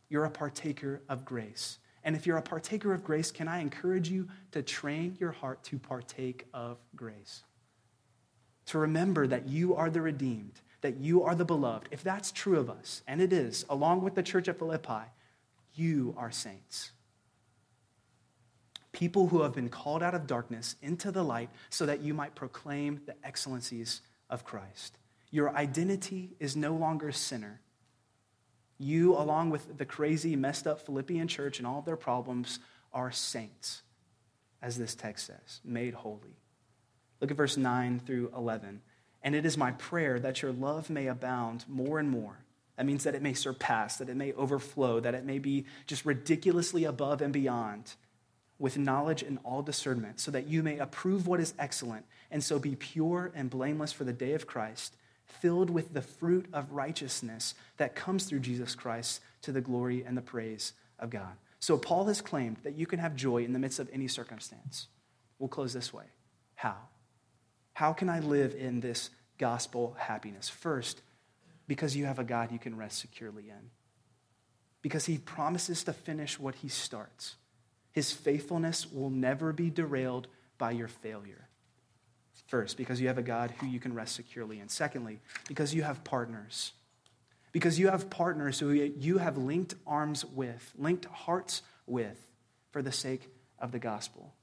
you're 0.09 0.25
a 0.25 0.31
partaker 0.31 1.01
of 1.07 1.23
grace. 1.23 1.77
And 2.09 2.15
if 2.15 2.25
you're 2.25 2.37
a 2.37 2.41
partaker 2.41 2.91
of 2.91 3.03
grace, 3.03 3.29
can 3.29 3.47
I 3.47 3.59
encourage 3.59 4.09
you 4.09 4.29
to 4.51 4.63
train 4.63 5.15
your 5.19 5.31
heart 5.31 5.63
to 5.65 5.77
partake 5.77 6.47
of 6.55 6.79
grace? 6.95 7.43
To 8.65 8.79
remember 8.79 9.27
that 9.27 9.47
you 9.47 9.75
are 9.75 9.91
the 9.91 10.01
redeemed, 10.01 10.59
that 10.81 10.97
you 10.97 11.21
are 11.21 11.35
the 11.35 11.45
beloved. 11.45 11.87
If 11.91 12.01
that's 12.01 12.31
true 12.31 12.57
of 12.57 12.67
us, 12.67 13.03
and 13.07 13.21
it 13.21 13.31
is, 13.31 13.63
along 13.69 14.01
with 14.01 14.15
the 14.15 14.23
church 14.23 14.47
at 14.47 14.57
Philippi, 14.57 15.03
you 15.75 16.15
are 16.17 16.31
saints. 16.31 16.93
People 18.91 19.27
who 19.27 19.43
have 19.43 19.53
been 19.53 19.69
called 19.69 20.01
out 20.01 20.15
of 20.15 20.25
darkness 20.25 20.77
into 20.81 21.11
the 21.11 21.23
light 21.23 21.51
so 21.69 21.85
that 21.85 22.01
you 22.01 22.15
might 22.15 22.33
proclaim 22.33 23.01
the 23.05 23.13
excellencies 23.23 24.01
of 24.31 24.43
Christ. 24.43 24.97
Your 25.29 25.55
identity 25.55 26.31
is 26.39 26.55
no 26.55 26.73
longer 26.73 27.11
sinner 27.11 27.61
you, 28.79 29.15
along 29.15 29.49
with 29.49 29.77
the 29.77 29.85
crazy, 29.85 30.35
messed 30.35 30.65
up 30.65 30.81
Philippian 30.81 31.27
church 31.27 31.59
and 31.59 31.67
all 31.67 31.79
of 31.79 31.85
their 31.85 31.97
problems, 31.97 32.59
are 32.93 33.11
saints, 33.11 33.83
as 34.61 34.77
this 34.77 34.95
text 34.95 35.27
says, 35.27 35.59
made 35.63 35.93
holy. 35.93 36.37
Look 37.19 37.29
at 37.29 37.37
verse 37.37 37.57
9 37.57 37.99
through 37.99 38.31
11. 38.35 38.81
And 39.21 39.35
it 39.35 39.45
is 39.45 39.57
my 39.57 39.71
prayer 39.71 40.17
that 40.19 40.41
your 40.41 40.53
love 40.53 40.89
may 40.89 41.07
abound 41.07 41.65
more 41.67 41.99
and 41.99 42.09
more. 42.09 42.39
That 42.77 42.85
means 42.85 43.03
that 43.03 43.15
it 43.15 43.21
may 43.21 43.33
surpass, 43.33 43.97
that 43.97 44.07
it 44.07 44.15
may 44.15 44.31
overflow, 44.31 45.01
that 45.01 45.13
it 45.13 45.25
may 45.25 45.39
be 45.39 45.65
just 45.85 46.05
ridiculously 46.05 46.85
above 46.85 47.21
and 47.21 47.33
beyond 47.33 47.95
with 48.57 48.77
knowledge 48.77 49.21
and 49.21 49.39
all 49.43 49.61
discernment, 49.61 50.19
so 50.21 50.31
that 50.31 50.47
you 50.47 50.63
may 50.63 50.77
approve 50.79 51.27
what 51.27 51.41
is 51.41 51.53
excellent 51.59 52.05
and 52.31 52.43
so 52.43 52.59
be 52.59 52.75
pure 52.75 53.31
and 53.35 53.49
blameless 53.49 53.91
for 53.91 54.05
the 54.05 54.13
day 54.13 54.33
of 54.33 54.47
Christ 54.47 54.95
filled 55.29 55.69
with 55.69 55.93
the 55.93 56.01
fruit 56.01 56.47
of 56.53 56.71
righteousness 56.71 57.55
that 57.77 57.95
comes 57.95 58.25
through 58.25 58.39
Jesus 58.39 58.75
Christ 58.75 59.21
to 59.43 59.51
the 59.51 59.61
glory 59.61 60.03
and 60.03 60.17
the 60.17 60.21
praise 60.21 60.73
of 60.99 61.09
God. 61.09 61.37
So 61.59 61.77
Paul 61.77 62.05
has 62.05 62.21
claimed 62.21 62.57
that 62.63 62.75
you 62.75 62.85
can 62.85 62.99
have 62.99 63.15
joy 63.15 63.43
in 63.43 63.53
the 63.53 63.59
midst 63.59 63.79
of 63.79 63.89
any 63.91 64.07
circumstance. 64.07 64.87
We'll 65.37 65.49
close 65.49 65.73
this 65.73 65.93
way. 65.93 66.05
How? 66.55 66.77
How 67.73 67.93
can 67.93 68.09
I 68.09 68.19
live 68.19 68.55
in 68.55 68.79
this 68.79 69.09
gospel 69.37 69.95
happiness? 69.97 70.49
First, 70.49 71.01
because 71.67 71.95
you 71.95 72.05
have 72.05 72.19
a 72.19 72.23
God 72.23 72.51
you 72.51 72.59
can 72.59 72.75
rest 72.75 72.99
securely 72.99 73.49
in. 73.49 73.69
Because 74.81 75.05
he 75.05 75.17
promises 75.17 75.83
to 75.83 75.93
finish 75.93 76.39
what 76.39 76.55
he 76.55 76.69
starts. 76.69 77.35
His 77.91 78.11
faithfulness 78.11 78.89
will 78.89 79.09
never 79.09 79.51
be 79.51 79.69
derailed 79.69 80.27
by 80.57 80.71
your 80.71 80.87
failure. 80.87 81.48
First, 82.47 82.77
because 82.77 82.99
you 82.99 83.07
have 83.07 83.17
a 83.17 83.23
God 83.23 83.53
who 83.59 83.67
you 83.67 83.79
can 83.79 83.93
rest 83.93 84.15
securely 84.15 84.59
in. 84.59 84.69
Secondly, 84.69 85.19
because 85.47 85.73
you 85.73 85.83
have 85.83 86.03
partners. 86.03 86.71
Because 87.51 87.79
you 87.79 87.89
have 87.89 88.09
partners 88.09 88.59
who 88.59 88.71
you 88.71 89.17
have 89.17 89.37
linked 89.37 89.75
arms 89.85 90.25
with, 90.25 90.73
linked 90.77 91.05
hearts 91.05 91.61
with, 91.85 92.17
for 92.71 92.81
the 92.81 92.91
sake 92.91 93.29
of 93.59 93.71
the 93.71 93.79
gospel. 93.79 94.33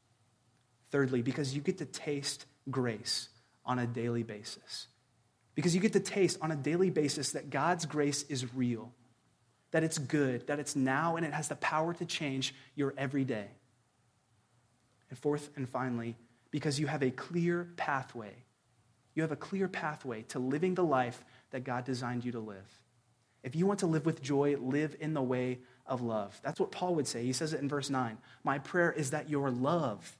Thirdly, 0.90 1.22
because 1.22 1.54
you 1.54 1.60
get 1.60 1.78
to 1.78 1.84
taste 1.84 2.46
grace 2.70 3.28
on 3.64 3.78
a 3.78 3.86
daily 3.86 4.22
basis. 4.22 4.86
Because 5.54 5.74
you 5.74 5.80
get 5.80 5.94
to 5.94 6.00
taste 6.00 6.38
on 6.42 6.50
a 6.50 6.56
daily 6.56 6.90
basis 6.90 7.32
that 7.32 7.50
God's 7.50 7.86
grace 7.86 8.24
is 8.24 8.54
real, 8.54 8.92
that 9.70 9.82
it's 9.82 9.98
good, 9.98 10.46
that 10.48 10.58
it's 10.58 10.76
now, 10.76 11.16
and 11.16 11.24
it 11.24 11.32
has 11.32 11.48
the 11.48 11.56
power 11.56 11.94
to 11.94 12.04
change 12.04 12.54
your 12.74 12.94
everyday. 12.96 13.46
And 15.10 15.18
fourth 15.18 15.50
and 15.56 15.68
finally, 15.68 16.16
because 16.56 16.80
you 16.80 16.86
have 16.86 17.02
a 17.02 17.10
clear 17.10 17.68
pathway. 17.76 18.34
You 19.14 19.20
have 19.20 19.30
a 19.30 19.36
clear 19.36 19.68
pathway 19.68 20.22
to 20.28 20.38
living 20.38 20.74
the 20.74 20.82
life 20.82 21.22
that 21.50 21.64
God 21.64 21.84
designed 21.84 22.24
you 22.24 22.32
to 22.32 22.40
live. 22.40 22.80
If 23.42 23.54
you 23.54 23.66
want 23.66 23.80
to 23.80 23.86
live 23.86 24.06
with 24.06 24.22
joy, 24.22 24.56
live 24.58 24.96
in 24.98 25.12
the 25.12 25.20
way 25.20 25.58
of 25.84 26.00
love. 26.00 26.40
That's 26.42 26.58
what 26.58 26.70
Paul 26.70 26.94
would 26.94 27.06
say. 27.06 27.22
He 27.26 27.34
says 27.34 27.52
it 27.52 27.60
in 27.60 27.68
verse 27.68 27.90
9. 27.90 28.16
My 28.42 28.58
prayer 28.58 28.90
is 28.90 29.10
that 29.10 29.28
your 29.28 29.50
love 29.50 30.16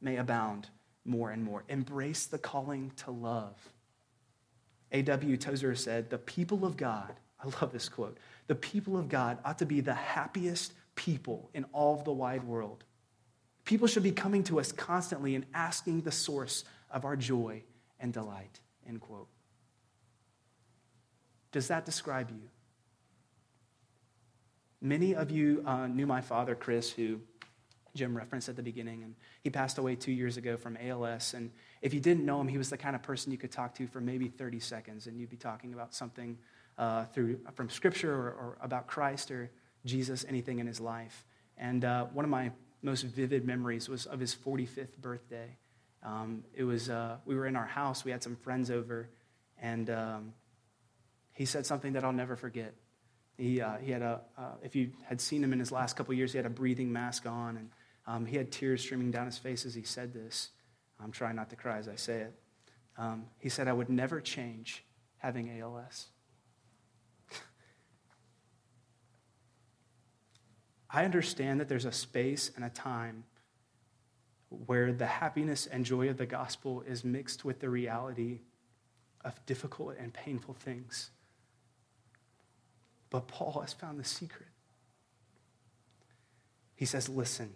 may 0.00 0.16
abound 0.16 0.70
more 1.04 1.30
and 1.30 1.44
more. 1.44 1.64
Embrace 1.68 2.24
the 2.24 2.38
calling 2.38 2.90
to 3.04 3.10
love. 3.10 3.54
A.W. 4.90 5.36
Tozer 5.36 5.74
said, 5.74 6.08
The 6.08 6.16
people 6.16 6.64
of 6.64 6.78
God, 6.78 7.12
I 7.44 7.48
love 7.60 7.74
this 7.74 7.90
quote, 7.90 8.16
the 8.46 8.54
people 8.54 8.96
of 8.96 9.10
God 9.10 9.36
ought 9.44 9.58
to 9.58 9.66
be 9.66 9.82
the 9.82 9.92
happiest 9.92 10.72
people 10.94 11.50
in 11.52 11.66
all 11.74 11.94
of 11.94 12.04
the 12.04 12.12
wide 12.14 12.44
world. 12.44 12.84
People 13.64 13.86
should 13.86 14.02
be 14.02 14.12
coming 14.12 14.44
to 14.44 14.60
us 14.60 14.72
constantly 14.72 15.34
and 15.34 15.46
asking 15.54 16.02
the 16.02 16.12
source 16.12 16.64
of 16.90 17.04
our 17.04 17.16
joy 17.16 17.62
and 17.98 18.12
delight. 18.12 18.60
End 18.86 19.00
quote. 19.00 19.28
Does 21.52 21.68
that 21.68 21.84
describe 21.84 22.30
you? 22.30 22.50
Many 24.80 25.14
of 25.14 25.30
you 25.30 25.62
uh, 25.66 25.86
knew 25.86 26.06
my 26.06 26.20
father, 26.20 26.54
Chris, 26.54 26.90
who 26.90 27.20
Jim 27.94 28.16
referenced 28.16 28.48
at 28.48 28.56
the 28.56 28.62
beginning, 28.62 29.02
and 29.02 29.14
he 29.42 29.50
passed 29.50 29.78
away 29.78 29.94
two 29.94 30.12
years 30.12 30.36
ago 30.36 30.56
from 30.56 30.76
ALS. 30.76 31.32
And 31.32 31.50
if 31.80 31.94
you 31.94 32.00
didn't 32.00 32.26
know 32.26 32.40
him, 32.40 32.48
he 32.48 32.58
was 32.58 32.70
the 32.70 32.76
kind 32.76 32.96
of 32.96 33.02
person 33.02 33.32
you 33.32 33.38
could 33.38 33.52
talk 33.52 33.74
to 33.76 33.86
for 33.86 34.00
maybe 34.00 34.28
30 34.28 34.60
seconds, 34.60 35.06
and 35.06 35.18
you'd 35.18 35.30
be 35.30 35.36
talking 35.36 35.72
about 35.72 35.94
something 35.94 36.36
uh, 36.76 37.04
through, 37.06 37.38
from 37.54 37.70
Scripture 37.70 38.12
or, 38.12 38.26
or, 38.26 38.58
about 38.60 38.88
Christ 38.88 39.30
or 39.30 39.50
Jesus, 39.86 40.24
anything 40.28 40.58
in 40.58 40.66
his 40.66 40.80
life. 40.80 41.24
And 41.56 41.84
uh, 41.84 42.06
one 42.06 42.24
of 42.24 42.30
my 42.30 42.50
most 42.84 43.02
vivid 43.02 43.44
memories 43.44 43.88
was 43.88 44.06
of 44.06 44.20
his 44.20 44.34
45th 44.34 44.98
birthday. 44.98 45.56
Um, 46.02 46.44
it 46.54 46.64
was, 46.64 46.90
uh, 46.90 47.16
we 47.24 47.34
were 47.34 47.46
in 47.46 47.56
our 47.56 47.66
house, 47.66 48.04
we 48.04 48.10
had 48.10 48.22
some 48.22 48.36
friends 48.36 48.70
over, 48.70 49.08
and 49.60 49.88
um, 49.88 50.34
he 51.32 51.46
said 51.46 51.64
something 51.64 51.94
that 51.94 52.04
I'll 52.04 52.12
never 52.12 52.36
forget. 52.36 52.74
He, 53.38 53.60
uh, 53.60 53.78
he 53.78 53.90
had 53.90 54.02
a, 54.02 54.20
uh, 54.36 54.52
if 54.62 54.76
you 54.76 54.90
had 55.04 55.20
seen 55.20 55.42
him 55.42 55.52
in 55.52 55.58
his 55.58 55.72
last 55.72 55.96
couple 55.96 56.12
years, 56.14 56.32
he 56.32 56.36
had 56.36 56.46
a 56.46 56.50
breathing 56.50 56.92
mask 56.92 57.26
on, 57.26 57.56
and 57.56 57.70
um, 58.06 58.26
he 58.26 58.36
had 58.36 58.52
tears 58.52 58.82
streaming 58.82 59.10
down 59.10 59.26
his 59.26 59.38
face 59.38 59.64
as 59.64 59.74
he 59.74 59.82
said 59.82 60.12
this. 60.12 60.50
I'm 61.02 61.10
trying 61.10 61.36
not 61.36 61.50
to 61.50 61.56
cry 61.56 61.78
as 61.78 61.88
I 61.88 61.96
say 61.96 62.20
it. 62.20 62.34
Um, 62.96 63.24
he 63.38 63.48
said, 63.48 63.66
I 63.66 63.72
would 63.72 63.88
never 63.88 64.20
change 64.20 64.84
having 65.16 65.60
ALS. 65.60 66.06
I 70.94 71.04
understand 71.04 71.58
that 71.58 71.68
there's 71.68 71.86
a 71.86 71.92
space 71.92 72.52
and 72.54 72.64
a 72.64 72.68
time 72.68 73.24
where 74.48 74.92
the 74.92 75.06
happiness 75.06 75.66
and 75.66 75.84
joy 75.84 76.08
of 76.08 76.18
the 76.18 76.24
gospel 76.24 76.84
is 76.86 77.02
mixed 77.04 77.44
with 77.44 77.58
the 77.58 77.68
reality 77.68 78.38
of 79.24 79.44
difficult 79.44 79.96
and 79.98 80.14
painful 80.14 80.54
things. 80.54 81.10
But 83.10 83.26
Paul 83.26 83.60
has 83.62 83.72
found 83.72 83.98
the 83.98 84.04
secret. 84.04 84.48
He 86.76 86.84
says, 86.84 87.08
Listen, 87.08 87.50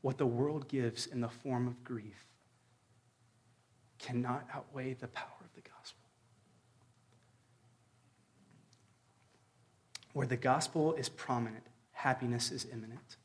what 0.00 0.16
the 0.16 0.26
world 0.26 0.68
gives 0.68 1.08
in 1.08 1.20
the 1.20 1.28
form 1.28 1.66
of 1.66 1.82
grief 1.82 2.28
cannot 3.98 4.46
outweigh 4.54 4.94
the 4.94 5.08
power 5.08 5.26
of 5.40 5.52
the 5.56 5.68
gospel. 5.68 6.04
Where 10.12 10.28
the 10.28 10.36
gospel 10.36 10.94
is 10.94 11.08
prominent, 11.08 11.64
happiness 12.04 12.52
is 12.52 12.66
imminent. 12.70 13.16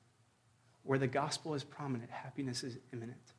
Where 0.83 0.97
the 0.97 1.05
gospel 1.05 1.53
is 1.53 1.65
prominent, 1.65 2.09
happiness 2.09 2.63
is 2.63 2.77
imminent. 2.93 3.33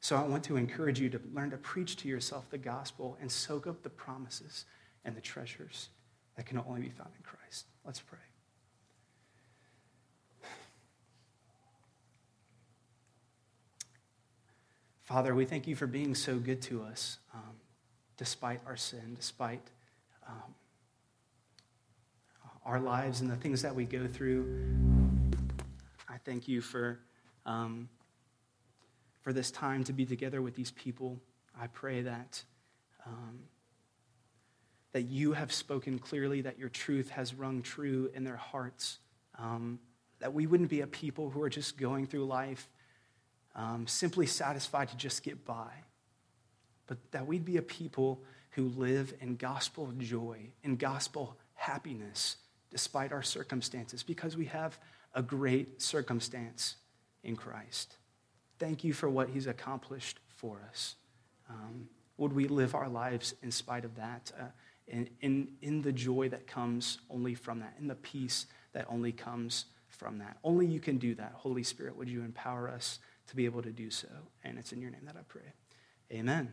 So 0.00 0.16
I 0.16 0.22
want 0.22 0.42
to 0.44 0.56
encourage 0.56 0.98
you 0.98 1.08
to 1.10 1.20
learn 1.32 1.50
to 1.50 1.56
preach 1.58 1.94
to 1.98 2.08
yourself 2.08 2.50
the 2.50 2.58
gospel 2.58 3.16
and 3.20 3.30
soak 3.30 3.68
up 3.68 3.84
the 3.84 3.88
promises 3.88 4.64
and 5.04 5.16
the 5.16 5.20
treasures 5.20 5.90
that 6.34 6.44
can 6.44 6.58
only 6.58 6.80
be 6.80 6.88
found 6.88 7.10
in 7.16 7.22
Christ. 7.22 7.66
Let's 7.84 8.00
pray. 8.00 8.18
Father, 15.04 15.36
we 15.36 15.44
thank 15.44 15.68
you 15.68 15.76
for 15.76 15.86
being 15.86 16.16
so 16.16 16.36
good 16.36 16.60
to 16.62 16.82
us 16.82 17.18
um, 17.32 17.54
despite 18.16 18.60
our 18.66 18.76
sin, 18.76 19.14
despite 19.14 19.62
um, 20.26 20.54
our 22.64 22.80
lives 22.80 23.20
and 23.20 23.30
the 23.30 23.36
things 23.36 23.62
that 23.62 23.74
we 23.74 23.84
go 23.84 24.06
through. 24.06 24.46
I 26.08 26.18
thank 26.24 26.48
you 26.48 26.60
for, 26.60 27.00
um, 27.46 27.88
for 29.22 29.32
this 29.32 29.50
time 29.50 29.84
to 29.84 29.92
be 29.92 30.04
together 30.04 30.42
with 30.42 30.54
these 30.54 30.70
people. 30.70 31.20
I 31.58 31.66
pray 31.68 32.02
that, 32.02 32.42
um, 33.06 33.40
that 34.92 35.02
you 35.02 35.32
have 35.32 35.52
spoken 35.52 35.98
clearly, 35.98 36.42
that 36.42 36.58
your 36.58 36.68
truth 36.68 37.10
has 37.10 37.34
rung 37.34 37.62
true 37.62 38.10
in 38.14 38.24
their 38.24 38.36
hearts, 38.36 38.98
um, 39.38 39.78
that 40.18 40.34
we 40.34 40.46
wouldn't 40.46 40.68
be 40.68 40.82
a 40.82 40.86
people 40.86 41.30
who 41.30 41.42
are 41.42 41.50
just 41.50 41.78
going 41.78 42.06
through 42.06 42.26
life 42.26 42.68
um, 43.54 43.86
simply 43.86 44.26
satisfied 44.26 44.88
to 44.88 44.96
just 44.96 45.22
get 45.22 45.44
by, 45.44 45.70
but 46.86 46.98
that 47.12 47.26
we'd 47.26 47.44
be 47.44 47.56
a 47.56 47.62
people 47.62 48.22
who 48.52 48.68
live 48.68 49.14
in 49.20 49.36
gospel 49.36 49.92
joy, 49.98 50.38
in 50.62 50.76
gospel 50.76 51.36
happiness, 51.54 52.36
despite 52.70 53.12
our 53.12 53.22
circumstances, 53.22 54.02
because 54.02 54.36
we 54.36 54.46
have 54.46 54.78
a 55.14 55.22
great 55.22 55.82
circumstance 55.82 56.76
in 57.24 57.36
Christ. 57.36 57.96
Thank 58.58 58.84
you 58.84 58.92
for 58.92 59.08
what 59.08 59.30
he's 59.30 59.46
accomplished 59.46 60.20
for 60.28 60.60
us. 60.68 60.96
Um, 61.48 61.88
would 62.16 62.32
we 62.32 62.46
live 62.46 62.74
our 62.74 62.88
lives 62.88 63.34
in 63.42 63.50
spite 63.50 63.84
of 63.84 63.96
that, 63.96 64.30
uh, 64.38 64.44
in, 64.86 65.08
in, 65.20 65.48
in 65.62 65.82
the 65.82 65.92
joy 65.92 66.28
that 66.28 66.46
comes 66.46 66.98
only 67.10 67.34
from 67.34 67.60
that, 67.60 67.74
in 67.80 67.88
the 67.88 67.94
peace 67.94 68.46
that 68.72 68.86
only 68.88 69.12
comes 69.12 69.64
from 69.88 70.18
that? 70.18 70.36
Only 70.44 70.66
you 70.66 70.80
can 70.80 70.98
do 70.98 71.14
that. 71.16 71.32
Holy 71.34 71.62
Spirit, 71.62 71.96
would 71.96 72.08
you 72.08 72.22
empower 72.22 72.68
us? 72.68 72.98
to 73.30 73.36
be 73.36 73.44
able 73.44 73.62
to 73.62 73.70
do 73.70 73.90
so. 73.90 74.08
And 74.44 74.58
it's 74.58 74.72
in 74.72 74.82
your 74.82 74.90
name 74.90 75.02
that 75.06 75.16
I 75.16 75.22
pray. 75.26 75.52
Amen. 76.12 76.48